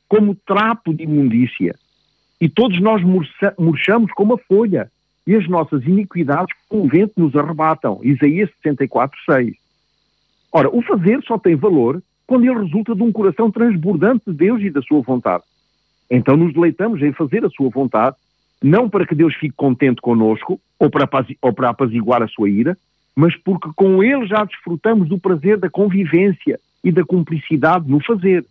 como 0.09 0.37
trapo 0.37 0.95
de 0.95 1.03
imundícia. 1.03 1.75
E 2.41 2.49
todos 2.49 2.81
nós 2.81 3.03
murchamos 3.59 4.11
como 4.13 4.35
a 4.35 4.39
folha, 4.39 4.91
e 5.27 5.35
as 5.35 5.47
nossas 5.49 5.85
iniquidades 5.85 6.55
com 6.69 6.83
o 6.83 6.89
vento 6.89 7.13
nos 7.17 7.37
arrebatam. 7.37 8.01
Isaías 8.03 8.51
64, 8.63 9.19
6. 9.27 9.55
Ora, 10.51 10.75
o 10.75 10.83
fazer 10.83 11.23
só 11.23 11.39
tem 11.39 11.55
valor 11.55 12.03
quando 12.27 12.45
ele 12.45 12.63
resulta 12.65 12.95
de 12.95 13.03
um 13.03 13.13
coração 13.13 13.51
transbordante 13.51 14.23
de 14.27 14.33
Deus 14.33 14.63
e 14.63 14.71
da 14.71 14.83
sua 14.83 15.01
vontade. 15.03 15.45
Então 16.11 16.37
nos 16.37 16.53
deleitamos 16.53 17.03
em 17.03 17.13
fazer 17.13 17.45
a 17.45 17.51
sua 17.51 17.69
vontade 17.69 18.17
não 18.63 18.89
para 18.89 19.07
que 19.07 19.15
Deus 19.15 19.35
fique 19.37 19.55
contente 19.57 20.01
conosco 20.01 20.61
ou 20.79 20.91
para, 20.91 21.09
ou 21.41 21.53
para 21.53 21.71
apaziguar 21.71 22.23
a 22.23 22.29
sua 22.29 22.51
ira, 22.51 22.77
mas 23.15 23.35
porque 23.37 23.71
com 23.75 24.03
Ele 24.03 24.27
já 24.27 24.45
desfrutamos 24.45 25.09
do 25.09 25.19
prazer 25.19 25.59
da 25.59 25.71
convivência 25.71 26.59
e 26.83 26.93
da 26.93 27.05
cumplicidade 27.05 27.89
no 27.89 28.03
fazer. 28.05 28.45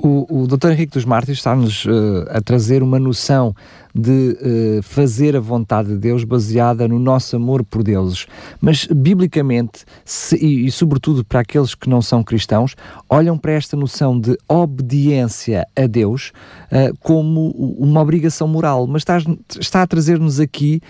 O, 0.00 0.42
o 0.42 0.46
Dr. 0.46 0.70
Henrique 0.70 0.92
dos 0.92 1.04
Mártires 1.04 1.38
está-nos 1.38 1.84
uh, 1.84 2.24
a 2.30 2.40
trazer 2.40 2.84
uma 2.84 3.00
noção 3.00 3.52
de 3.92 4.38
uh, 4.40 4.82
fazer 4.82 5.34
a 5.34 5.40
vontade 5.40 5.88
de 5.88 5.98
Deus 5.98 6.22
baseada 6.22 6.86
no 6.86 7.00
nosso 7.00 7.34
amor 7.34 7.64
por 7.64 7.82
Deus. 7.82 8.28
Mas, 8.60 8.86
biblicamente, 8.86 9.84
se, 10.04 10.36
e, 10.36 10.66
e, 10.66 10.70
sobretudo 10.70 11.24
para 11.24 11.40
aqueles 11.40 11.74
que 11.74 11.88
não 11.88 12.00
são 12.00 12.22
cristãos, 12.22 12.76
olham 13.10 13.36
para 13.36 13.52
esta 13.52 13.76
noção 13.76 14.20
de 14.20 14.38
obediência 14.46 15.66
a 15.74 15.86
Deus 15.88 16.32
uh, 16.70 16.96
como 17.00 17.50
uma 17.76 18.00
obrigação 18.00 18.46
moral. 18.46 18.86
Mas 18.86 19.02
está, 19.02 19.18
está 19.58 19.82
a 19.82 19.86
trazer-nos 19.86 20.38
aqui 20.38 20.80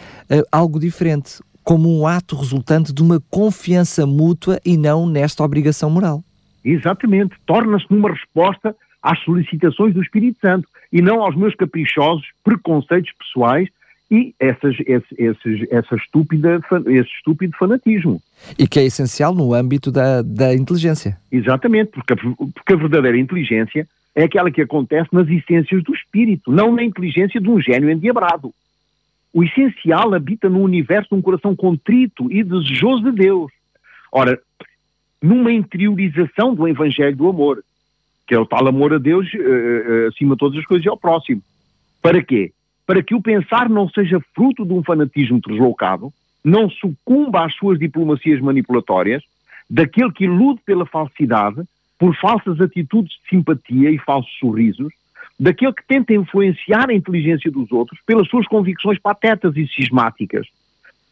algo 0.53 0.79
diferente, 0.79 1.41
como 1.65 1.89
um 1.89 2.07
ato 2.07 2.37
resultante 2.37 2.93
de 2.93 3.03
uma 3.03 3.23
confiança 3.31 4.05
mútua 4.05 4.61
e 4.65 4.77
não 4.77 5.07
nesta 5.07 5.43
obrigação 5.43 5.89
moral. 5.89 6.23
Exatamente. 6.71 7.35
Torna-se 7.47 7.87
numa 7.89 8.11
resposta 8.11 8.77
às 9.03 9.19
solicitações 9.21 9.95
do 9.95 10.03
Espírito 10.03 10.39
Santo 10.41 10.69
e 10.93 11.01
não 11.01 11.23
aos 11.23 11.35
meus 11.35 11.55
caprichosos 11.55 12.27
preconceitos 12.45 13.13
pessoais 13.19 13.69
e 14.11 14.35
essas, 14.39 14.75
esse, 14.81 15.15
esses, 15.19 15.71
essa 15.71 15.97
estúpida, 15.97 16.61
esse 16.87 17.11
estúpido 17.11 17.57
fanatismo. 17.59 18.21
E 18.59 18.67
que 18.67 18.79
é 18.79 18.85
essencial 18.85 19.35
no 19.35 19.55
âmbito 19.55 19.91
da, 19.91 20.23
da 20.23 20.55
inteligência. 20.55 21.19
Exatamente, 21.31 21.93
porque 21.93 22.13
a, 22.13 22.17
porque 22.17 22.73
a 22.73 22.77
verdadeira 22.77 23.19
inteligência 23.19 23.87
é 24.15 24.25
aquela 24.25 24.51
que 24.51 24.63
acontece 24.63 25.09
nas 25.13 25.29
essências 25.29 25.83
do 25.83 25.95
espírito, 25.95 26.51
não 26.51 26.75
na 26.75 26.83
inteligência 26.83 27.41
de 27.41 27.49
um 27.49 27.61
gênio 27.61 27.91
endiabrado. 27.91 28.53
O 29.33 29.45
essencial 29.45 30.15
habita 30.15 30.49
no 30.49 30.61
universo 30.61 31.11
de 31.11 31.17
um 31.17 31.23
coração 31.23 31.55
contrito 31.55 32.31
e 32.33 32.43
desejoso 32.43 33.05
de 33.05 33.13
Deus. 33.13 33.53
Ora, 34.11 34.39
numa 35.23 35.53
interiorização 35.53 36.55
do 36.55 36.67
Evangelho 36.69 37.17
do 37.17 37.29
amor, 37.29 37.63
que 38.27 38.35
é 38.35 38.39
o 38.39 38.47
tal 38.47 38.67
amor 38.67 38.95
a 38.95 38.99
Deus 38.99 39.27
uh, 39.35 40.09
acima 40.09 40.35
de 40.35 40.39
todas 40.39 40.59
as 40.59 40.65
coisas 40.65 40.85
e 40.85 40.89
ao 40.89 40.97
próximo. 40.97 41.43
Para 42.03 42.23
quê? 42.23 42.53
Para 42.87 43.03
que 43.03 43.15
o 43.15 43.23
pensar 43.23 43.69
não 43.69 43.89
seja 43.89 44.21
fruto 44.35 44.65
de 44.65 44.73
um 44.73 44.83
fanatismo 44.83 45.41
deslocado, 45.41 46.13
não 46.45 46.71
sucumba 46.71 47.45
às 47.45 47.55
suas 47.55 47.79
diplomacias 47.79 48.41
manipulatórias, 48.41 49.23
daquele 49.69 50.13
que 50.13 50.25
ilude 50.25 50.61
pela 50.65 50.87
falsidade, 50.87 51.63
por 51.99 52.15
falsas 52.17 52.61
atitudes 52.61 53.13
de 53.13 53.29
simpatia 53.29 53.91
e 53.91 53.99
falsos 53.99 54.33
sorrisos, 54.39 54.93
daquele 55.39 55.73
que 55.73 55.87
tenta 55.87 56.15
influenciar 56.15 56.89
a 56.89 56.95
inteligência 56.95 57.51
dos 57.51 57.71
outros 57.71 58.01
pelas 58.07 58.29
suas 58.29 58.47
convicções 58.47 58.99
patetas 58.99 59.57
e 59.57 59.67
cismáticas. 59.69 60.47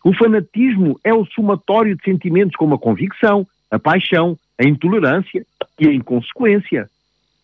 O 0.04 0.14
fanatismo 0.14 0.98
é 1.02 1.12
o 1.12 1.26
somatório 1.26 1.96
de 1.96 2.04
sentimentos 2.04 2.56
como 2.56 2.74
a 2.74 2.78
convicção, 2.78 3.46
a 3.70 3.78
paixão, 3.78 4.38
a 4.58 4.64
intolerância 4.64 5.44
e 5.78 5.88
a 5.88 5.92
inconsequência. 5.92 6.88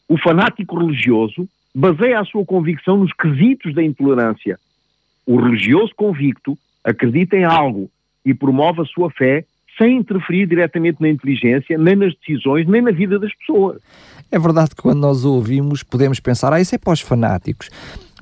O 0.08 0.18
fanático 0.18 0.78
religioso 0.78 1.48
baseia 1.74 2.20
a 2.20 2.24
sua 2.24 2.44
convicção 2.44 2.98
nos 2.98 3.12
quesitos 3.12 3.74
da 3.74 3.82
intolerância. 3.82 4.58
O 5.26 5.36
religioso 5.36 5.92
convicto 5.94 6.58
acredita 6.84 7.36
em 7.36 7.44
algo 7.44 7.90
e 8.24 8.34
promove 8.34 8.82
a 8.82 8.84
sua 8.84 9.10
fé 9.10 9.44
sem 9.78 9.96
interferir 9.96 10.46
diretamente 10.46 11.00
na 11.00 11.08
inteligência, 11.08 11.78
nem 11.78 11.96
nas 11.96 12.14
decisões, 12.14 12.66
nem 12.66 12.82
na 12.82 12.90
vida 12.90 13.18
das 13.18 13.34
pessoas. 13.34 13.80
É 14.30 14.38
verdade 14.38 14.70
que 14.70 14.82
quando 14.82 15.00
nós 15.00 15.24
ouvimos 15.24 15.82
podemos 15.82 16.20
pensar, 16.20 16.52
ah, 16.52 16.60
isso 16.60 16.74
é 16.74 16.78
para 16.78 16.92
os 16.92 17.00
fanáticos. 17.00 17.70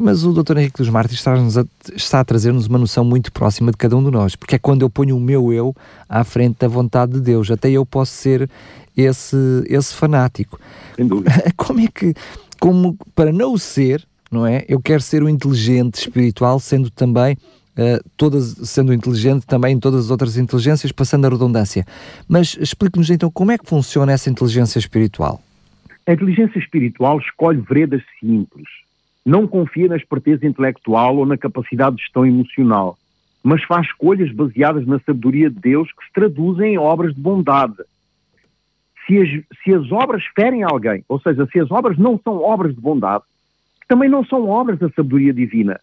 Mas 0.01 0.25
o 0.25 0.33
Dr. 0.33 0.57
Henrique 0.57 0.79
dos 0.79 0.89
Mártires 0.89 1.21
está, 1.21 1.35
a, 1.35 1.95
está 1.95 2.21
a 2.21 2.25
trazer-nos 2.25 2.67
uma 2.67 2.79
noção 2.79 3.05
muito 3.05 3.31
próxima 3.31 3.71
de 3.71 3.77
cada 3.77 3.95
um 3.95 4.03
de 4.03 4.11
nós, 4.11 4.35
porque 4.35 4.55
é 4.55 4.59
quando 4.59 4.81
eu 4.81 4.89
ponho 4.89 5.15
o 5.15 5.21
meu 5.21 5.53
eu 5.53 5.77
à 6.09 6.25
frente 6.25 6.57
da 6.61 6.69
vontade 6.69 7.13
de 7.13 7.21
Deus, 7.21 7.51
até 7.51 7.71
eu 7.71 7.85
posso 7.85 8.13
ser 8.13 8.49
esse, 8.97 9.37
esse 9.67 9.95
fanático. 9.95 10.59
Sem 10.97 11.07
dúvida. 11.07 11.31
Como 11.55 11.81
é 11.81 11.87
que, 11.87 12.15
como 12.59 12.97
para 13.15 13.33
não 13.33 13.53
o 13.53 13.59
ser, 13.59 14.07
não 14.31 14.47
é? 14.47 14.65
Eu 14.69 14.81
quero 14.81 15.03
ser 15.03 15.23
o 15.23 15.29
inteligente 15.29 15.97
espiritual, 15.97 16.59
sendo 16.59 16.91
também 16.91 17.37
Uh, 17.71 18.03
todas, 18.17 18.57
sendo 18.69 18.93
inteligente 18.93 19.47
também 19.47 19.75
em 19.75 19.79
todas 19.79 20.07
as 20.07 20.11
outras 20.11 20.37
inteligências, 20.37 20.91
passando 20.93 21.25
a 21.25 21.31
redundância. 21.31 21.87
Mas 22.29 22.59
explique-nos 22.61 23.09
então 23.09 23.31
como 23.31 23.53
é 23.53 23.57
que 23.57 23.65
funciona 23.65 24.13
essa 24.13 24.29
inteligência 24.29 24.79
espiritual. 24.79 25.41
A 26.07 26.13
inteligência 26.13 26.59
espiritual 26.59 27.19
escolhe 27.21 27.61
veredas 27.61 28.03
simples, 28.19 28.67
não 29.25 29.47
confia 29.47 29.89
na 29.89 29.97
esperteza 29.97 30.47
intelectual 30.47 31.17
ou 31.17 31.27
na 31.27 31.37
capacidade 31.37 31.97
de 31.97 32.03
gestão 32.03 32.27
emocional, 32.27 32.97
mas 33.43 33.63
faz 33.65 33.87
escolhas 33.87 34.33
baseadas 34.33 34.87
na 34.87 34.99
sabedoria 35.01 35.51
de 35.51 35.59
Deus 35.59 35.91
que 35.93 36.05
se 36.05 36.13
traduzem 36.13 36.75
em 36.75 36.79
obras 36.79 37.15
de 37.15 37.21
bondade. 37.21 37.77
Se 39.07 39.19
as, 39.19 39.29
se 39.63 39.75
as 39.75 39.91
obras 39.91 40.23
ferem 40.35 40.63
alguém, 40.63 41.05
ou 41.09 41.21
seja, 41.21 41.47
se 41.47 41.59
as 41.59 41.71
obras 41.71 41.99
não 41.99 42.19
são 42.23 42.43
obras 42.43 42.75
de 42.75 42.81
bondade, 42.81 43.25
também 43.89 44.09
não 44.09 44.25
são 44.25 44.49
obras 44.49 44.79
da 44.79 44.89
sabedoria 44.91 45.33
divina. 45.33 45.81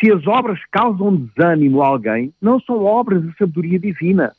Se 0.00 0.10
as 0.10 0.26
obras 0.26 0.58
causam 0.70 1.14
desânimo 1.14 1.82
a 1.82 1.86
alguém, 1.86 2.32
não 2.42 2.58
são 2.58 2.84
obras 2.84 3.22
da 3.24 3.32
sabedoria 3.34 3.78
divina. 3.78 4.32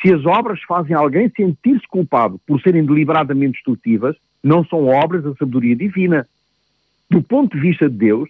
Se 0.00 0.12
as 0.12 0.24
obras 0.24 0.62
fazem 0.62 0.94
alguém 0.94 1.30
sentir-se 1.36 1.86
culpado 1.88 2.40
por 2.46 2.60
serem 2.60 2.84
deliberadamente 2.86 3.54
destrutivas, 3.54 4.16
não 4.42 4.64
são 4.64 4.86
obras 4.86 5.22
da 5.24 5.34
sabedoria 5.34 5.76
divina. 5.76 6.26
Do 7.08 7.22
ponto 7.22 7.56
de 7.56 7.62
vista 7.62 7.88
de 7.88 7.96
Deus, 7.96 8.28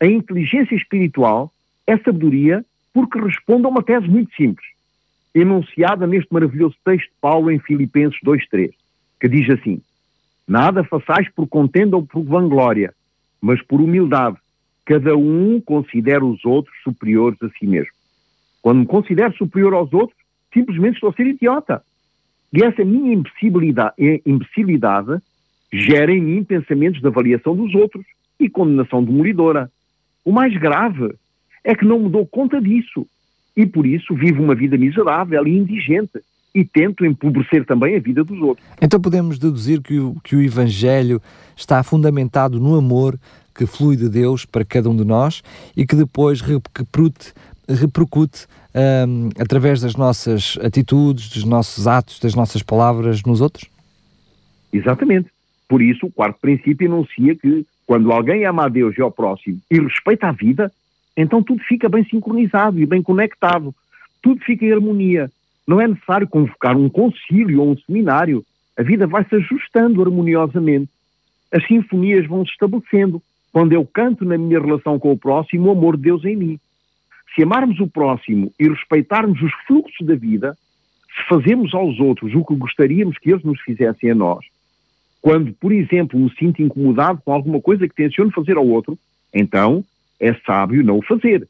a 0.00 0.06
inteligência 0.06 0.74
espiritual 0.74 1.52
é 1.86 1.96
sabedoria 1.96 2.64
porque 2.92 3.18
responde 3.18 3.64
a 3.64 3.68
uma 3.68 3.82
tese 3.82 4.06
muito 4.06 4.34
simples, 4.34 4.66
enunciada 5.34 6.06
neste 6.06 6.32
maravilhoso 6.32 6.76
texto 6.84 7.06
de 7.06 7.14
Paulo 7.20 7.50
em 7.50 7.58
Filipenses 7.58 8.18
2.3, 8.24 8.72
que 9.20 9.28
diz 9.28 9.48
assim, 9.50 9.80
Nada 10.46 10.82
façais 10.84 11.28
por 11.30 11.46
contenda 11.46 11.96
ou 11.96 12.06
por 12.06 12.22
vanglória, 12.22 12.94
mas 13.40 13.62
por 13.62 13.80
humildade. 13.80 14.36
Cada 14.84 15.14
um 15.16 15.60
considera 15.60 16.24
os 16.24 16.42
outros 16.44 16.74
superiores 16.82 17.40
a 17.42 17.48
si 17.50 17.66
mesmo. 17.66 17.92
Quando 18.62 18.80
me 18.80 18.86
considero 18.86 19.36
superior 19.36 19.74
aos 19.74 19.92
outros, 19.92 20.18
simplesmente 20.52 20.94
estou 20.94 21.10
a 21.10 21.12
ser 21.12 21.26
idiota. 21.26 21.82
E 22.50 22.64
essa 22.64 22.82
minha 22.82 23.12
imbecilidade, 23.12 23.94
imbecilidade 24.24 25.18
gera 25.70 26.10
em 26.10 26.22
mim 26.22 26.42
pensamentos 26.42 27.00
de 27.00 27.06
avaliação 27.06 27.54
dos 27.54 27.74
outros 27.74 28.04
e 28.38 28.48
condenação 28.48 29.02
demolidora. 29.02 29.70
O 30.24 30.32
mais 30.32 30.56
grave 30.56 31.14
é 31.64 31.74
que 31.74 31.84
não 31.84 32.00
me 32.00 32.08
dou 32.08 32.26
conta 32.26 32.60
disso 32.60 33.06
e 33.56 33.66
por 33.66 33.86
isso 33.86 34.14
vivo 34.14 34.42
uma 34.42 34.54
vida 34.54 34.76
miserável 34.76 35.46
e 35.46 35.56
indigente 35.56 36.20
e 36.54 36.64
tento 36.64 37.04
empobrecer 37.04 37.64
também 37.64 37.96
a 37.96 38.00
vida 38.00 38.24
dos 38.24 38.40
outros. 38.40 38.66
Então 38.80 39.00
podemos 39.00 39.38
deduzir 39.38 39.82
que 39.82 39.98
o, 39.98 40.16
que 40.22 40.36
o 40.36 40.42
Evangelho 40.42 41.20
está 41.56 41.82
fundamentado 41.82 42.58
no 42.58 42.76
amor 42.76 43.18
que 43.54 43.66
flui 43.66 43.96
de 43.96 44.08
Deus 44.08 44.44
para 44.44 44.64
cada 44.64 44.88
um 44.88 44.96
de 44.96 45.04
nós 45.04 45.42
e 45.76 45.84
que 45.84 45.96
depois 45.96 46.40
repercute, 46.40 47.32
repercute 47.68 48.46
um, 48.74 49.30
através 49.38 49.80
das 49.80 49.96
nossas 49.96 50.56
atitudes, 50.62 51.28
dos 51.30 51.44
nossos 51.44 51.86
atos, 51.86 52.20
das 52.20 52.34
nossas 52.34 52.62
palavras 52.62 53.22
nos 53.24 53.40
outros? 53.40 53.68
Exatamente. 54.72 55.28
Por 55.68 55.82
isso, 55.82 56.06
o 56.06 56.10
quarto 56.10 56.38
princípio 56.40 56.86
enuncia 56.86 57.34
que 57.34 57.66
quando 57.88 58.12
alguém 58.12 58.44
ama 58.44 58.66
a 58.66 58.68
Deus 58.68 58.98
e 58.98 59.00
ao 59.00 59.10
próximo 59.10 59.62
e 59.70 59.80
respeita 59.80 60.28
a 60.28 60.32
vida, 60.32 60.70
então 61.16 61.42
tudo 61.42 61.62
fica 61.62 61.88
bem 61.88 62.04
sincronizado 62.04 62.78
e 62.78 62.84
bem 62.84 63.02
conectado. 63.02 63.74
Tudo 64.22 64.44
fica 64.44 64.62
em 64.66 64.72
harmonia. 64.72 65.30
Não 65.66 65.80
é 65.80 65.88
necessário 65.88 66.28
convocar 66.28 66.76
um 66.76 66.90
concílio 66.90 67.62
ou 67.62 67.70
um 67.70 67.78
seminário. 67.78 68.44
A 68.78 68.82
vida 68.82 69.06
vai 69.06 69.24
se 69.24 69.36
ajustando 69.36 70.02
harmoniosamente. 70.02 70.90
As 71.50 71.66
sinfonias 71.66 72.26
vão 72.26 72.44
se 72.44 72.52
estabelecendo. 72.52 73.22
Quando 73.54 73.72
eu 73.72 73.86
canto 73.86 74.22
na 74.22 74.36
minha 74.36 74.60
relação 74.60 74.98
com 74.98 75.10
o 75.10 75.18
próximo, 75.18 75.68
o 75.68 75.70
amor 75.70 75.96
de 75.96 76.02
Deus 76.02 76.26
em 76.26 76.36
mim. 76.36 76.60
Se 77.34 77.42
amarmos 77.42 77.80
o 77.80 77.88
próximo 77.88 78.52
e 78.60 78.68
respeitarmos 78.68 79.40
os 79.40 79.52
fluxos 79.66 80.06
da 80.06 80.14
vida, 80.14 80.54
se 81.16 81.26
fazemos 81.26 81.72
aos 81.72 81.98
outros 81.98 82.34
o 82.34 82.44
que 82.44 82.54
gostaríamos 82.54 83.16
que 83.16 83.30
eles 83.30 83.42
nos 83.42 83.58
fizessem 83.62 84.10
a 84.10 84.14
nós, 84.14 84.44
quando, 85.20 85.52
por 85.54 85.72
exemplo, 85.72 86.18
me 86.18 86.30
sinto 86.36 86.62
incomodado 86.62 87.20
com 87.24 87.32
alguma 87.32 87.60
coisa 87.60 87.88
que 87.88 87.94
tenciono 87.94 88.30
fazer 88.30 88.56
ao 88.56 88.66
outro, 88.66 88.98
então 89.34 89.84
é 90.20 90.32
sábio 90.46 90.84
não 90.84 90.98
o 90.98 91.02
fazer. 91.02 91.48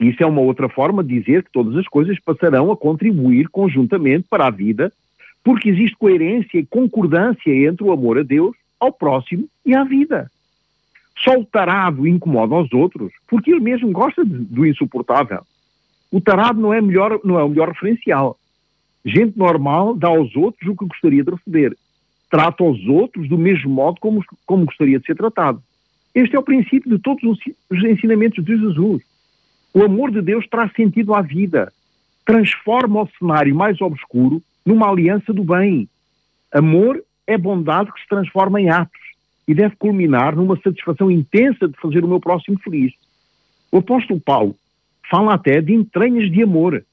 Isso 0.00 0.22
é 0.22 0.26
uma 0.26 0.40
outra 0.40 0.68
forma 0.68 1.02
de 1.02 1.18
dizer 1.18 1.42
que 1.42 1.52
todas 1.52 1.76
as 1.76 1.88
coisas 1.88 2.18
passarão 2.20 2.70
a 2.70 2.76
contribuir 2.76 3.48
conjuntamente 3.48 4.26
para 4.28 4.46
a 4.46 4.50
vida, 4.50 4.92
porque 5.42 5.68
existe 5.68 5.96
coerência 5.96 6.58
e 6.58 6.66
concordância 6.66 7.50
entre 7.50 7.84
o 7.84 7.92
amor 7.92 8.18
a 8.18 8.22
Deus, 8.22 8.54
ao 8.78 8.92
próximo 8.92 9.48
e 9.66 9.74
à 9.74 9.82
vida. 9.82 10.30
Só 11.18 11.36
o 11.36 11.44
tarado 11.44 12.06
incomoda 12.06 12.54
aos 12.54 12.72
outros 12.72 13.12
porque 13.26 13.50
ele 13.50 13.60
mesmo 13.60 13.90
gosta 13.90 14.24
de, 14.24 14.38
do 14.38 14.64
insuportável. 14.64 15.42
O 16.12 16.20
tarado 16.20 16.60
não 16.60 16.72
é, 16.72 16.80
melhor, 16.80 17.20
não 17.24 17.38
é 17.38 17.42
o 17.42 17.48
melhor 17.48 17.68
referencial. 17.70 18.38
Gente 19.04 19.36
normal 19.36 19.94
dá 19.96 20.08
aos 20.08 20.34
outros 20.36 20.68
o 20.68 20.76
que 20.76 20.86
gostaria 20.86 21.24
de 21.24 21.30
receber 21.30 21.76
trata 22.30 22.64
os 22.64 22.86
outros 22.86 23.28
do 23.28 23.38
mesmo 23.38 23.70
modo 23.70 24.00
como, 24.00 24.24
como 24.46 24.66
gostaria 24.66 24.98
de 24.98 25.06
ser 25.06 25.16
tratado. 25.16 25.62
Este 26.14 26.36
é 26.36 26.38
o 26.38 26.42
princípio 26.42 26.90
de 26.90 26.98
todos 26.98 27.22
os 27.70 27.84
ensinamentos 27.84 28.44
de 28.44 28.56
Jesus. 28.56 29.02
O 29.72 29.82
amor 29.82 30.10
de 30.10 30.20
Deus 30.20 30.46
traz 30.48 30.72
sentido 30.72 31.14
à 31.14 31.22
vida, 31.22 31.72
transforma 32.24 33.02
o 33.02 33.08
cenário 33.18 33.54
mais 33.54 33.80
obscuro 33.80 34.42
numa 34.64 34.90
aliança 34.90 35.32
do 35.32 35.44
bem. 35.44 35.88
Amor 36.52 37.02
é 37.26 37.36
bondade 37.36 37.92
que 37.92 38.00
se 38.00 38.08
transforma 38.08 38.60
em 38.60 38.70
atos 38.70 39.00
e 39.46 39.54
deve 39.54 39.76
culminar 39.76 40.36
numa 40.36 40.58
satisfação 40.60 41.10
intensa 41.10 41.68
de 41.68 41.74
fazer 41.80 42.04
o 42.04 42.08
meu 42.08 42.20
próximo 42.20 42.58
feliz. 42.58 42.92
O 43.70 43.78
apóstolo 43.78 44.20
Paulo 44.20 44.56
fala 45.10 45.34
até 45.34 45.60
de 45.60 45.72
entranhas 45.72 46.30
de 46.30 46.42
amor. 46.42 46.84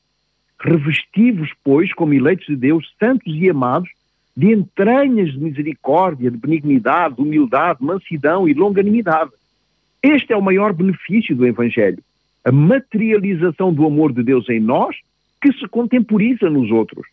Revestivos, 0.59 1.49
pois, 1.63 1.93
como 1.93 2.13
eleitos 2.13 2.45
de 2.45 2.55
Deus, 2.55 2.89
santos 2.97 3.33
e 3.33 3.49
amados, 3.49 3.89
de 4.35 4.51
entranhas 4.51 5.31
de 5.31 5.39
misericórdia, 5.39 6.29
de 6.29 6.37
benignidade, 6.37 7.15
de 7.15 7.21
humildade, 7.21 7.83
mansidão 7.83 8.47
e 8.47 8.53
longanimidade. 8.53 9.31
Este 10.03 10.33
é 10.33 10.37
o 10.37 10.41
maior 10.41 10.73
benefício 10.73 11.35
do 11.35 11.47
Evangelho, 11.47 12.03
a 12.43 12.51
materialização 12.51 13.73
do 13.73 13.85
amor 13.85 14.11
de 14.11 14.23
Deus 14.23 14.49
em 14.49 14.59
nós 14.59 14.95
que 15.41 15.53
se 15.53 15.67
contemporiza 15.67 16.49
nos 16.49 16.69
outros. 16.69 17.07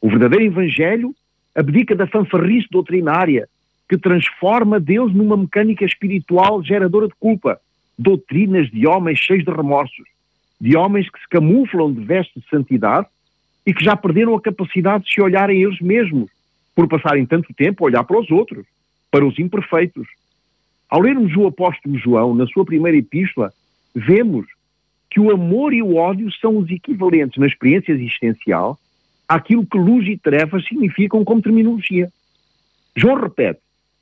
O 0.00 0.08
verdadeiro 0.08 0.44
Evangelho 0.44 1.14
abdica 1.54 1.94
da 1.94 2.06
fanfarrice 2.06 2.66
doutrinária 2.70 3.48
que 3.88 3.96
transforma 3.96 4.80
Deus 4.80 5.14
numa 5.14 5.36
mecânica 5.36 5.84
espiritual 5.84 6.62
geradora 6.62 7.06
de 7.06 7.14
culpa, 7.20 7.60
doutrinas 7.98 8.68
de 8.70 8.86
homens 8.86 9.18
cheios 9.18 9.44
de 9.44 9.50
remorsos, 9.50 10.06
de 10.60 10.76
homens 10.76 11.08
que 11.10 11.20
se 11.20 11.28
camuflam 11.28 11.92
de 11.92 12.00
vestes 12.04 12.42
de 12.42 12.48
santidade 12.48 13.06
e 13.66 13.72
que 13.72 13.84
já 13.84 13.96
perderam 13.96 14.34
a 14.34 14.40
capacidade 14.40 15.04
de 15.04 15.14
se 15.14 15.20
olharem 15.20 15.62
eles 15.62 15.80
mesmos, 15.80 16.30
por 16.74 16.88
passarem 16.88 17.26
tanto 17.26 17.52
tempo 17.54 17.84
a 17.84 17.86
olhar 17.86 18.04
para 18.04 18.18
os 18.18 18.30
outros, 18.30 18.66
para 19.10 19.26
os 19.26 19.38
imperfeitos. 19.38 20.06
Ao 20.88 21.00
lermos 21.00 21.34
o 21.36 21.46
apóstolo 21.46 21.96
João, 21.98 22.34
na 22.34 22.46
sua 22.46 22.64
primeira 22.64 22.98
epístola, 22.98 23.52
vemos 23.94 24.46
que 25.10 25.20
o 25.20 25.30
amor 25.30 25.74
e 25.74 25.82
o 25.82 25.96
ódio 25.96 26.30
são 26.32 26.56
os 26.56 26.70
equivalentes 26.70 27.38
na 27.38 27.46
experiência 27.46 27.92
existencial 27.92 28.78
àquilo 29.28 29.66
que 29.66 29.78
luz 29.78 30.06
e 30.08 30.16
trevas 30.16 30.66
significam 30.66 31.24
como 31.24 31.42
terminologia. 31.42 32.10
João 32.96 33.20
repete 33.20 33.60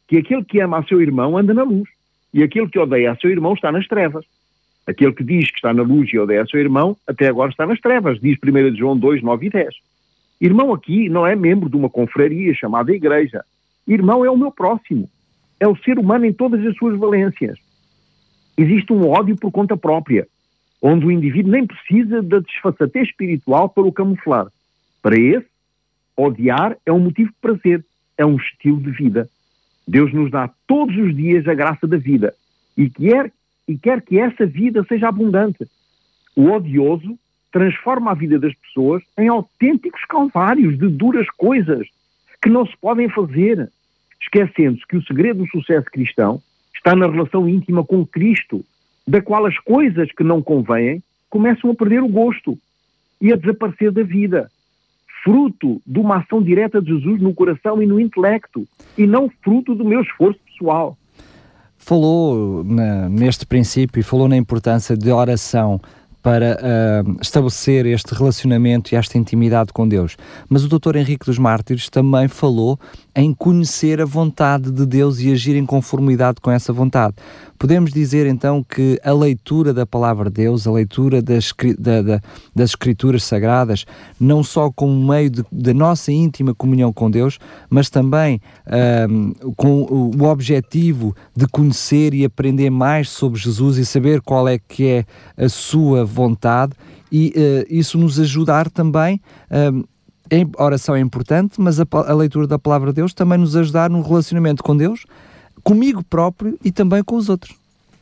que 0.08 0.16
aquele 0.16 0.44
que 0.44 0.60
ama 0.60 0.78
a 0.78 0.84
seu 0.84 1.00
irmão 1.00 1.36
anda 1.36 1.54
na 1.54 1.62
luz 1.62 1.88
e 2.32 2.42
aquele 2.42 2.68
que 2.68 2.78
odeia 2.78 3.12
a 3.12 3.16
seu 3.16 3.30
irmão 3.30 3.54
está 3.54 3.70
nas 3.70 3.86
trevas. 3.86 4.24
Aquele 4.90 5.12
que 5.12 5.22
diz 5.22 5.48
que 5.48 5.56
está 5.56 5.72
na 5.72 5.82
luz 5.82 6.12
e 6.12 6.18
odeia 6.18 6.44
seu 6.46 6.58
irmão, 6.58 6.96
até 7.06 7.28
agora 7.28 7.52
está 7.52 7.64
nas 7.64 7.78
trevas, 7.78 8.18
diz 8.20 8.36
1 8.44 8.74
João 8.74 8.98
2, 8.98 9.22
9 9.22 9.46
e 9.46 9.50
10. 9.50 9.74
Irmão 10.40 10.74
aqui 10.74 11.08
não 11.08 11.24
é 11.24 11.36
membro 11.36 11.70
de 11.70 11.76
uma 11.76 11.88
confraria 11.88 12.52
chamada 12.54 12.92
igreja. 12.92 13.44
Irmão 13.86 14.24
é 14.24 14.30
o 14.30 14.36
meu 14.36 14.50
próximo. 14.50 15.08
É 15.60 15.68
o 15.68 15.76
ser 15.76 15.96
humano 15.96 16.24
em 16.24 16.32
todas 16.32 16.66
as 16.66 16.74
suas 16.74 16.98
valências. 16.98 17.56
Existe 18.58 18.92
um 18.92 19.08
ódio 19.08 19.36
por 19.36 19.52
conta 19.52 19.76
própria, 19.76 20.26
onde 20.82 21.06
o 21.06 21.12
indivíduo 21.12 21.52
nem 21.52 21.64
precisa 21.64 22.20
da 22.20 22.40
desfaçatez 22.40 23.10
espiritual 23.10 23.68
para 23.68 23.84
o 23.84 23.92
camuflar. 23.92 24.48
Para 25.00 25.16
esse, 25.16 25.46
odiar 26.16 26.76
é 26.84 26.90
um 26.90 26.98
motivo 26.98 27.30
de 27.30 27.36
prazer, 27.40 27.84
é 28.18 28.26
um 28.26 28.36
estilo 28.36 28.80
de 28.80 28.90
vida. 28.90 29.30
Deus 29.86 30.12
nos 30.12 30.32
dá 30.32 30.50
todos 30.66 30.96
os 30.96 31.14
dias 31.14 31.46
a 31.46 31.54
graça 31.54 31.86
da 31.86 31.96
vida 31.96 32.34
e 32.76 32.90
quer, 32.90 33.30
e 33.70 33.78
quer 33.78 34.02
que 34.02 34.18
essa 34.18 34.44
vida 34.44 34.84
seja 34.88 35.08
abundante. 35.08 35.64
O 36.34 36.50
odioso 36.50 37.16
transforma 37.52 38.10
a 38.10 38.14
vida 38.14 38.36
das 38.36 38.52
pessoas 38.54 39.00
em 39.16 39.28
autênticos 39.28 40.04
calvários 40.08 40.76
de 40.76 40.88
duras 40.88 41.28
coisas 41.30 41.86
que 42.42 42.48
não 42.50 42.66
se 42.66 42.76
podem 42.80 43.08
fazer, 43.08 43.70
esquecendo-se 44.20 44.84
que 44.88 44.96
o 44.96 45.02
segredo 45.04 45.44
do 45.44 45.50
sucesso 45.50 45.86
cristão 45.86 46.42
está 46.74 46.96
na 46.96 47.06
relação 47.06 47.48
íntima 47.48 47.84
com 47.84 48.04
Cristo, 48.04 48.64
da 49.06 49.22
qual 49.22 49.46
as 49.46 49.56
coisas 49.58 50.10
que 50.10 50.24
não 50.24 50.42
convêm 50.42 51.00
começam 51.28 51.70
a 51.70 51.74
perder 51.74 52.02
o 52.02 52.08
gosto 52.08 52.58
e 53.20 53.32
a 53.32 53.36
desaparecer 53.36 53.92
da 53.92 54.02
vida. 54.02 54.50
Fruto 55.22 55.80
de 55.86 56.00
uma 56.00 56.16
ação 56.16 56.42
direta 56.42 56.82
de 56.82 56.88
Jesus 56.88 57.20
no 57.20 57.34
coração 57.34 57.80
e 57.80 57.86
no 57.86 58.00
intelecto, 58.00 58.66
e 58.98 59.06
não 59.06 59.30
fruto 59.44 59.76
do 59.76 59.84
meu 59.84 60.00
esforço 60.00 60.40
pessoal. 60.40 60.96
Falou 61.82 62.62
na, 62.62 63.08
neste 63.08 63.46
princípio 63.46 63.98
e 63.98 64.02
falou 64.02 64.28
na 64.28 64.36
importância 64.36 64.96
de 64.96 65.10
oração 65.10 65.80
para 66.22 66.58
uh, 66.60 67.16
estabelecer 67.20 67.86
este 67.86 68.14
relacionamento 68.14 68.94
e 68.94 68.96
esta 68.96 69.16
intimidade 69.16 69.72
com 69.72 69.88
Deus. 69.88 70.16
Mas 70.48 70.62
o 70.62 70.68
Dr. 70.68 70.96
Henrique 70.96 71.24
dos 71.24 71.38
Mártires 71.38 71.88
também 71.88 72.28
falou 72.28 72.78
em 73.16 73.32
conhecer 73.32 74.00
a 74.00 74.04
vontade 74.04 74.70
de 74.70 74.84
Deus 74.84 75.18
e 75.20 75.32
agir 75.32 75.56
em 75.56 75.64
conformidade 75.64 76.40
com 76.40 76.50
essa 76.50 76.72
vontade. 76.72 77.14
Podemos 77.60 77.92
dizer 77.92 78.26
então 78.26 78.64
que 78.64 78.98
a 79.04 79.12
leitura 79.12 79.74
da 79.74 79.84
palavra 79.84 80.30
de 80.30 80.44
Deus, 80.44 80.66
a 80.66 80.72
leitura 80.72 81.20
das, 81.20 81.52
da, 81.78 82.00
da, 82.00 82.20
das 82.56 82.70
Escrituras 82.70 83.22
Sagradas, 83.22 83.84
não 84.18 84.42
só 84.42 84.70
como 84.70 85.12
meio 85.12 85.30
da 85.52 85.74
nossa 85.74 86.10
íntima 86.10 86.54
comunhão 86.54 86.90
com 86.90 87.10
Deus, 87.10 87.38
mas 87.68 87.90
também 87.90 88.40
um, 89.10 89.34
com 89.58 89.82
o, 89.82 90.24
objetivo 90.24 91.14
de 91.36 91.46
conhecer 91.48 92.14
e 92.14 92.24
aprender 92.24 92.70
mais 92.70 93.10
sobre 93.10 93.38
Jesus 93.38 93.76
e 93.76 93.84
saber 93.84 94.22
qual 94.22 94.48
é 94.48 94.58
que 94.58 94.86
é 94.86 95.04
a 95.36 95.50
sua 95.50 96.02
vontade, 96.02 96.72
e 97.12 97.34
uh, 97.36 97.66
isso 97.68 97.98
nos 97.98 98.18
ajudar 98.18 98.70
também. 98.70 99.20
Um, 99.50 99.84
a 100.56 100.64
oração 100.64 100.96
é 100.96 101.00
importante, 101.00 101.60
mas 101.60 101.78
a, 101.78 101.84
a 101.92 102.14
leitura 102.14 102.46
da 102.46 102.58
palavra 102.58 102.90
de 102.90 102.96
Deus 102.96 103.12
também 103.12 103.36
nos 103.36 103.54
ajudar 103.54 103.90
no 103.90 104.00
relacionamento 104.00 104.62
com 104.62 104.74
Deus 104.74 105.04
comigo 105.62 106.02
próprio 106.02 106.58
e 106.64 106.72
também 106.72 107.02
com 107.02 107.16
os 107.16 107.28
outros. 107.28 107.54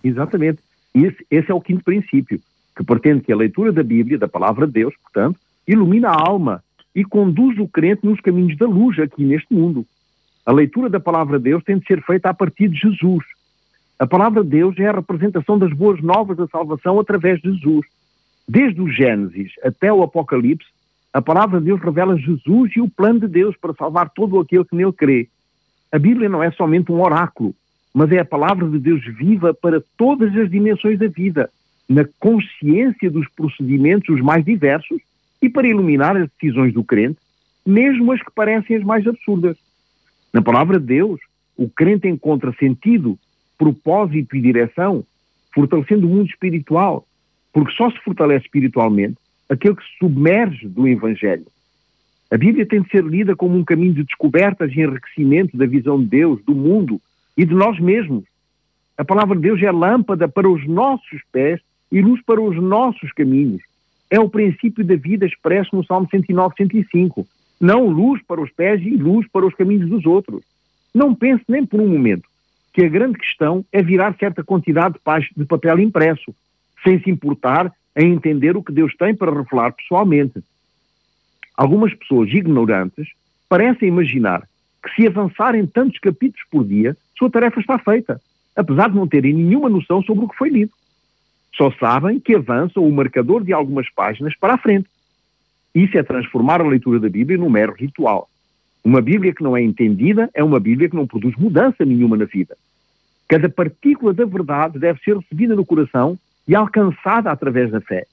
Exatamente. 0.02 0.58
Esse, 0.94 1.26
esse 1.30 1.50
é 1.50 1.54
o 1.54 1.60
quinto 1.60 1.84
princípio, 1.84 2.40
que 2.76 2.84
pretende 2.84 3.20
que 3.20 3.32
a 3.32 3.36
leitura 3.36 3.72
da 3.72 3.82
Bíblia, 3.82 4.18
da 4.18 4.28
palavra 4.28 4.66
de 4.66 4.72
Deus, 4.72 4.94
portanto, 5.02 5.38
ilumina 5.66 6.08
a 6.08 6.28
alma 6.28 6.62
e 6.94 7.04
conduz 7.04 7.58
o 7.58 7.68
crente 7.68 8.04
nos 8.04 8.20
caminhos 8.20 8.56
da 8.56 8.66
luz 8.66 8.98
aqui 8.98 9.24
neste 9.24 9.52
mundo. 9.52 9.86
A 10.44 10.52
leitura 10.52 10.88
da 10.88 10.98
palavra 10.98 11.38
de 11.38 11.44
Deus 11.44 11.62
tem 11.62 11.78
de 11.78 11.86
ser 11.86 12.02
feita 12.02 12.30
a 12.30 12.34
partir 12.34 12.68
de 12.68 12.78
Jesus. 12.78 13.24
A 13.98 14.06
palavra 14.06 14.42
de 14.42 14.50
Deus 14.50 14.78
é 14.78 14.86
a 14.86 14.92
representação 14.92 15.58
das 15.58 15.72
boas 15.72 16.00
novas 16.00 16.36
da 16.36 16.46
salvação 16.46 16.98
através 16.98 17.40
de 17.40 17.52
Jesus. 17.52 17.86
Desde 18.48 18.80
o 18.80 18.88
Gênesis 18.88 19.52
até 19.62 19.92
o 19.92 20.02
Apocalipse, 20.02 20.66
a 21.12 21.20
palavra 21.20 21.58
de 21.58 21.66
Deus 21.66 21.80
revela 21.80 22.16
Jesus 22.16 22.72
e 22.74 22.80
o 22.80 22.88
plano 22.88 23.20
de 23.20 23.28
Deus 23.28 23.56
para 23.56 23.74
salvar 23.74 24.08
todo 24.10 24.40
aquele 24.40 24.64
que 24.64 24.74
nele 24.74 24.92
crê. 24.92 25.28
A 25.90 25.98
Bíblia 25.98 26.28
não 26.28 26.42
é 26.42 26.50
somente 26.50 26.92
um 26.92 27.00
oráculo, 27.00 27.54
mas 27.94 28.12
é 28.12 28.18
a 28.18 28.24
palavra 28.24 28.68
de 28.68 28.78
Deus 28.78 29.02
viva 29.04 29.54
para 29.54 29.82
todas 29.96 30.34
as 30.36 30.50
dimensões 30.50 30.98
da 30.98 31.08
vida, 31.08 31.50
na 31.88 32.04
consciência 32.18 33.10
dos 33.10 33.26
procedimentos 33.28 34.14
os 34.14 34.20
mais 34.20 34.44
diversos 34.44 35.00
e 35.40 35.48
para 35.48 35.66
iluminar 35.66 36.16
as 36.16 36.28
decisões 36.30 36.74
do 36.74 36.84
crente, 36.84 37.18
mesmo 37.64 38.12
as 38.12 38.22
que 38.22 38.30
parecem 38.30 38.76
as 38.76 38.84
mais 38.84 39.06
absurdas. 39.06 39.56
Na 40.32 40.42
palavra 40.42 40.78
de 40.78 40.86
Deus, 40.86 41.20
o 41.56 41.68
crente 41.68 42.06
encontra 42.06 42.52
sentido, 42.58 43.18
propósito 43.56 44.36
e 44.36 44.40
direção, 44.40 45.04
fortalecendo 45.54 46.06
o 46.06 46.10
mundo 46.10 46.28
espiritual, 46.28 47.06
porque 47.52 47.72
só 47.72 47.90
se 47.90 47.98
fortalece 48.00 48.44
espiritualmente 48.44 49.16
aquele 49.48 49.74
que 49.74 49.82
se 49.82 49.98
submerge 49.98 50.68
do 50.68 50.86
Evangelho. 50.86 51.46
A 52.30 52.36
Bíblia 52.36 52.66
tem 52.66 52.82
de 52.82 52.90
ser 52.90 53.04
lida 53.04 53.34
como 53.34 53.56
um 53.56 53.64
caminho 53.64 53.94
de 53.94 54.04
descobertas 54.04 54.70
e 54.72 54.80
enriquecimento 54.80 55.56
da 55.56 55.66
visão 55.66 55.98
de 55.98 56.06
Deus, 56.06 56.42
do 56.44 56.54
mundo 56.54 57.00
e 57.36 57.44
de 57.44 57.54
nós 57.54 57.78
mesmos. 57.80 58.24
A 58.98 59.04
palavra 59.04 59.34
de 59.36 59.42
Deus 59.42 59.62
é 59.62 59.70
lâmpada 59.70 60.28
para 60.28 60.48
os 60.48 60.66
nossos 60.66 61.22
pés 61.32 61.60
e 61.90 62.02
luz 62.02 62.20
para 62.26 62.40
os 62.40 62.56
nossos 62.56 63.12
caminhos. 63.12 63.62
É 64.10 64.20
o 64.20 64.28
princípio 64.28 64.84
da 64.84 64.96
vida 64.96 65.24
expresso 65.24 65.74
no 65.74 65.84
Salmo 65.84 66.08
109, 66.10 66.54
105. 66.56 67.26
Não 67.60 67.86
luz 67.86 68.20
para 68.26 68.40
os 68.40 68.50
pés 68.50 68.82
e 68.82 68.90
luz 68.90 69.26
para 69.32 69.46
os 69.46 69.54
caminhos 69.54 69.88
dos 69.88 70.04
outros. 70.04 70.42
Não 70.94 71.14
pense 71.14 71.44
nem 71.48 71.64
por 71.64 71.80
um 71.80 71.88
momento 71.88 72.28
que 72.72 72.84
a 72.84 72.88
grande 72.88 73.18
questão 73.18 73.64
é 73.72 73.82
virar 73.82 74.16
certa 74.18 74.44
quantidade 74.44 74.96
de 75.36 75.44
papel 75.44 75.80
impresso, 75.80 76.34
sem 76.84 77.00
se 77.00 77.10
importar 77.10 77.72
em 77.96 78.12
entender 78.12 78.56
o 78.56 78.62
que 78.62 78.72
Deus 78.72 78.94
tem 78.96 79.14
para 79.14 79.32
revelar 79.32 79.72
pessoalmente. 79.72 80.40
Algumas 81.58 81.92
pessoas 81.92 82.32
ignorantes 82.32 83.08
parecem 83.48 83.88
imaginar 83.88 84.48
que 84.80 84.94
se 84.94 85.08
avançarem 85.08 85.66
tantos 85.66 85.98
capítulos 85.98 86.46
por 86.48 86.64
dia, 86.64 86.96
sua 87.18 87.28
tarefa 87.28 87.58
está 87.58 87.76
feita, 87.80 88.20
apesar 88.54 88.88
de 88.88 88.94
não 88.94 89.08
terem 89.08 89.34
nenhuma 89.34 89.68
noção 89.68 90.00
sobre 90.04 90.24
o 90.24 90.28
que 90.28 90.36
foi 90.36 90.50
lido. 90.50 90.70
Só 91.56 91.72
sabem 91.72 92.20
que 92.20 92.36
avançam 92.36 92.86
o 92.86 92.92
marcador 92.92 93.42
de 93.42 93.52
algumas 93.52 93.90
páginas 93.90 94.36
para 94.38 94.54
a 94.54 94.58
frente. 94.58 94.88
Isso 95.74 95.98
é 95.98 96.02
transformar 96.04 96.60
a 96.60 96.68
leitura 96.68 97.00
da 97.00 97.08
Bíblia 97.08 97.36
num 97.36 97.50
mero 97.50 97.72
ritual. 97.72 98.30
Uma 98.84 99.02
Bíblia 99.02 99.34
que 99.34 99.42
não 99.42 99.56
é 99.56 99.60
entendida 99.60 100.30
é 100.34 100.44
uma 100.44 100.60
Bíblia 100.60 100.88
que 100.88 100.94
não 100.94 101.08
produz 101.08 101.34
mudança 101.34 101.84
nenhuma 101.84 102.16
na 102.16 102.24
vida. 102.24 102.56
Cada 103.26 103.48
partícula 103.48 104.14
da 104.14 104.24
verdade 104.24 104.78
deve 104.78 105.00
ser 105.00 105.16
recebida 105.16 105.56
no 105.56 105.66
coração 105.66 106.16
e 106.46 106.54
alcançada 106.54 107.32
através 107.32 107.72
da 107.72 107.80
fé. 107.80 108.06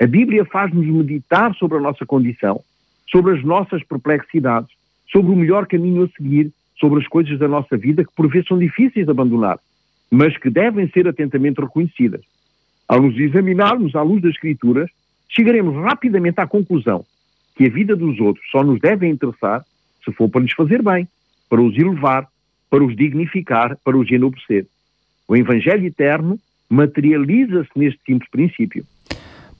A 0.00 0.06
Bíblia 0.06 0.46
faz-nos 0.46 0.86
meditar 0.86 1.54
sobre 1.56 1.76
a 1.76 1.80
nossa 1.80 2.06
condição, 2.06 2.62
sobre 3.10 3.36
as 3.36 3.44
nossas 3.44 3.82
perplexidades, 3.84 4.70
sobre 5.12 5.30
o 5.30 5.36
melhor 5.36 5.66
caminho 5.66 6.04
a 6.04 6.08
seguir, 6.08 6.50
sobre 6.80 7.00
as 7.00 7.06
coisas 7.06 7.38
da 7.38 7.46
nossa 7.46 7.76
vida 7.76 8.02
que 8.02 8.12
por 8.16 8.26
vezes 8.26 8.48
são 8.48 8.58
difíceis 8.58 9.04
de 9.04 9.10
abandonar, 9.10 9.58
mas 10.10 10.34
que 10.38 10.48
devem 10.48 10.88
ser 10.88 11.06
atentamente 11.06 11.60
reconhecidas. 11.60 12.22
Ao 12.88 13.02
nos 13.02 13.14
examinarmos 13.18 13.94
à 13.94 14.00
luz 14.00 14.22
das 14.22 14.32
Escrituras, 14.32 14.90
chegaremos 15.28 15.74
rapidamente 15.84 16.40
à 16.40 16.46
conclusão 16.46 17.04
que 17.54 17.66
a 17.66 17.68
vida 17.68 17.94
dos 17.94 18.18
outros 18.20 18.44
só 18.50 18.64
nos 18.64 18.80
deve 18.80 19.06
interessar 19.06 19.62
se 20.02 20.10
for 20.12 20.30
para 20.30 20.40
lhes 20.40 20.54
fazer 20.54 20.82
bem, 20.82 21.06
para 21.46 21.60
os 21.60 21.76
elevar, 21.76 22.26
para 22.70 22.82
os 22.82 22.96
dignificar, 22.96 23.76
para 23.84 23.98
os 23.98 24.10
enobrecer. 24.10 24.66
O 25.28 25.36
Evangelho 25.36 25.84
eterno 25.84 26.38
materializa-se 26.70 27.70
neste 27.76 28.00
simples 28.06 28.30
princípio. 28.30 28.82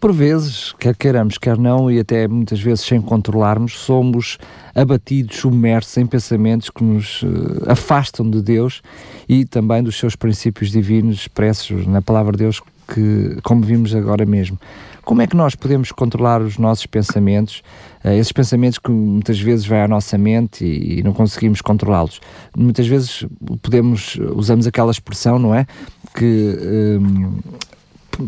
Por 0.00 0.14
vezes, 0.14 0.72
quer 0.78 0.96
queiramos, 0.96 1.36
quer 1.36 1.58
não, 1.58 1.90
e 1.90 1.98
até 1.98 2.26
muitas 2.26 2.58
vezes 2.58 2.86
sem 2.86 3.02
controlarmos, 3.02 3.78
somos 3.78 4.38
abatidos, 4.74 5.36
submersos 5.36 5.94
em 5.98 6.06
pensamentos 6.06 6.70
que 6.70 6.82
nos 6.82 7.22
uh, 7.22 7.70
afastam 7.70 8.28
de 8.30 8.40
Deus 8.40 8.80
e 9.28 9.44
também 9.44 9.82
dos 9.82 9.98
seus 9.98 10.16
princípios 10.16 10.70
divinos 10.70 11.16
expressos 11.16 11.86
na 11.86 12.00
palavra 12.00 12.32
de 12.32 12.38
Deus, 12.38 12.62
que, 12.88 13.36
como 13.42 13.60
vimos 13.60 13.94
agora 13.94 14.24
mesmo. 14.24 14.58
Como 15.04 15.20
é 15.20 15.26
que 15.26 15.36
nós 15.36 15.54
podemos 15.54 15.92
controlar 15.92 16.40
os 16.40 16.56
nossos 16.56 16.86
pensamentos, 16.86 17.62
uh, 18.02 18.08
esses 18.08 18.32
pensamentos 18.32 18.78
que 18.78 18.90
muitas 18.90 19.38
vezes 19.38 19.66
vêm 19.66 19.82
à 19.82 19.88
nossa 19.88 20.16
mente 20.16 20.64
e, 20.64 21.02
não 21.02 21.12
conseguimos 21.12 21.60
controlá-los? 21.60 22.22
Muitas 22.56 22.86
vezes 22.86 23.26
podemos, 23.60 24.16
usamos 24.34 24.66
aquela 24.66 24.92
expressão, 24.92 25.38
não 25.38 25.54
é? 25.54 25.66
Que 26.14 26.98
um, 26.98 27.38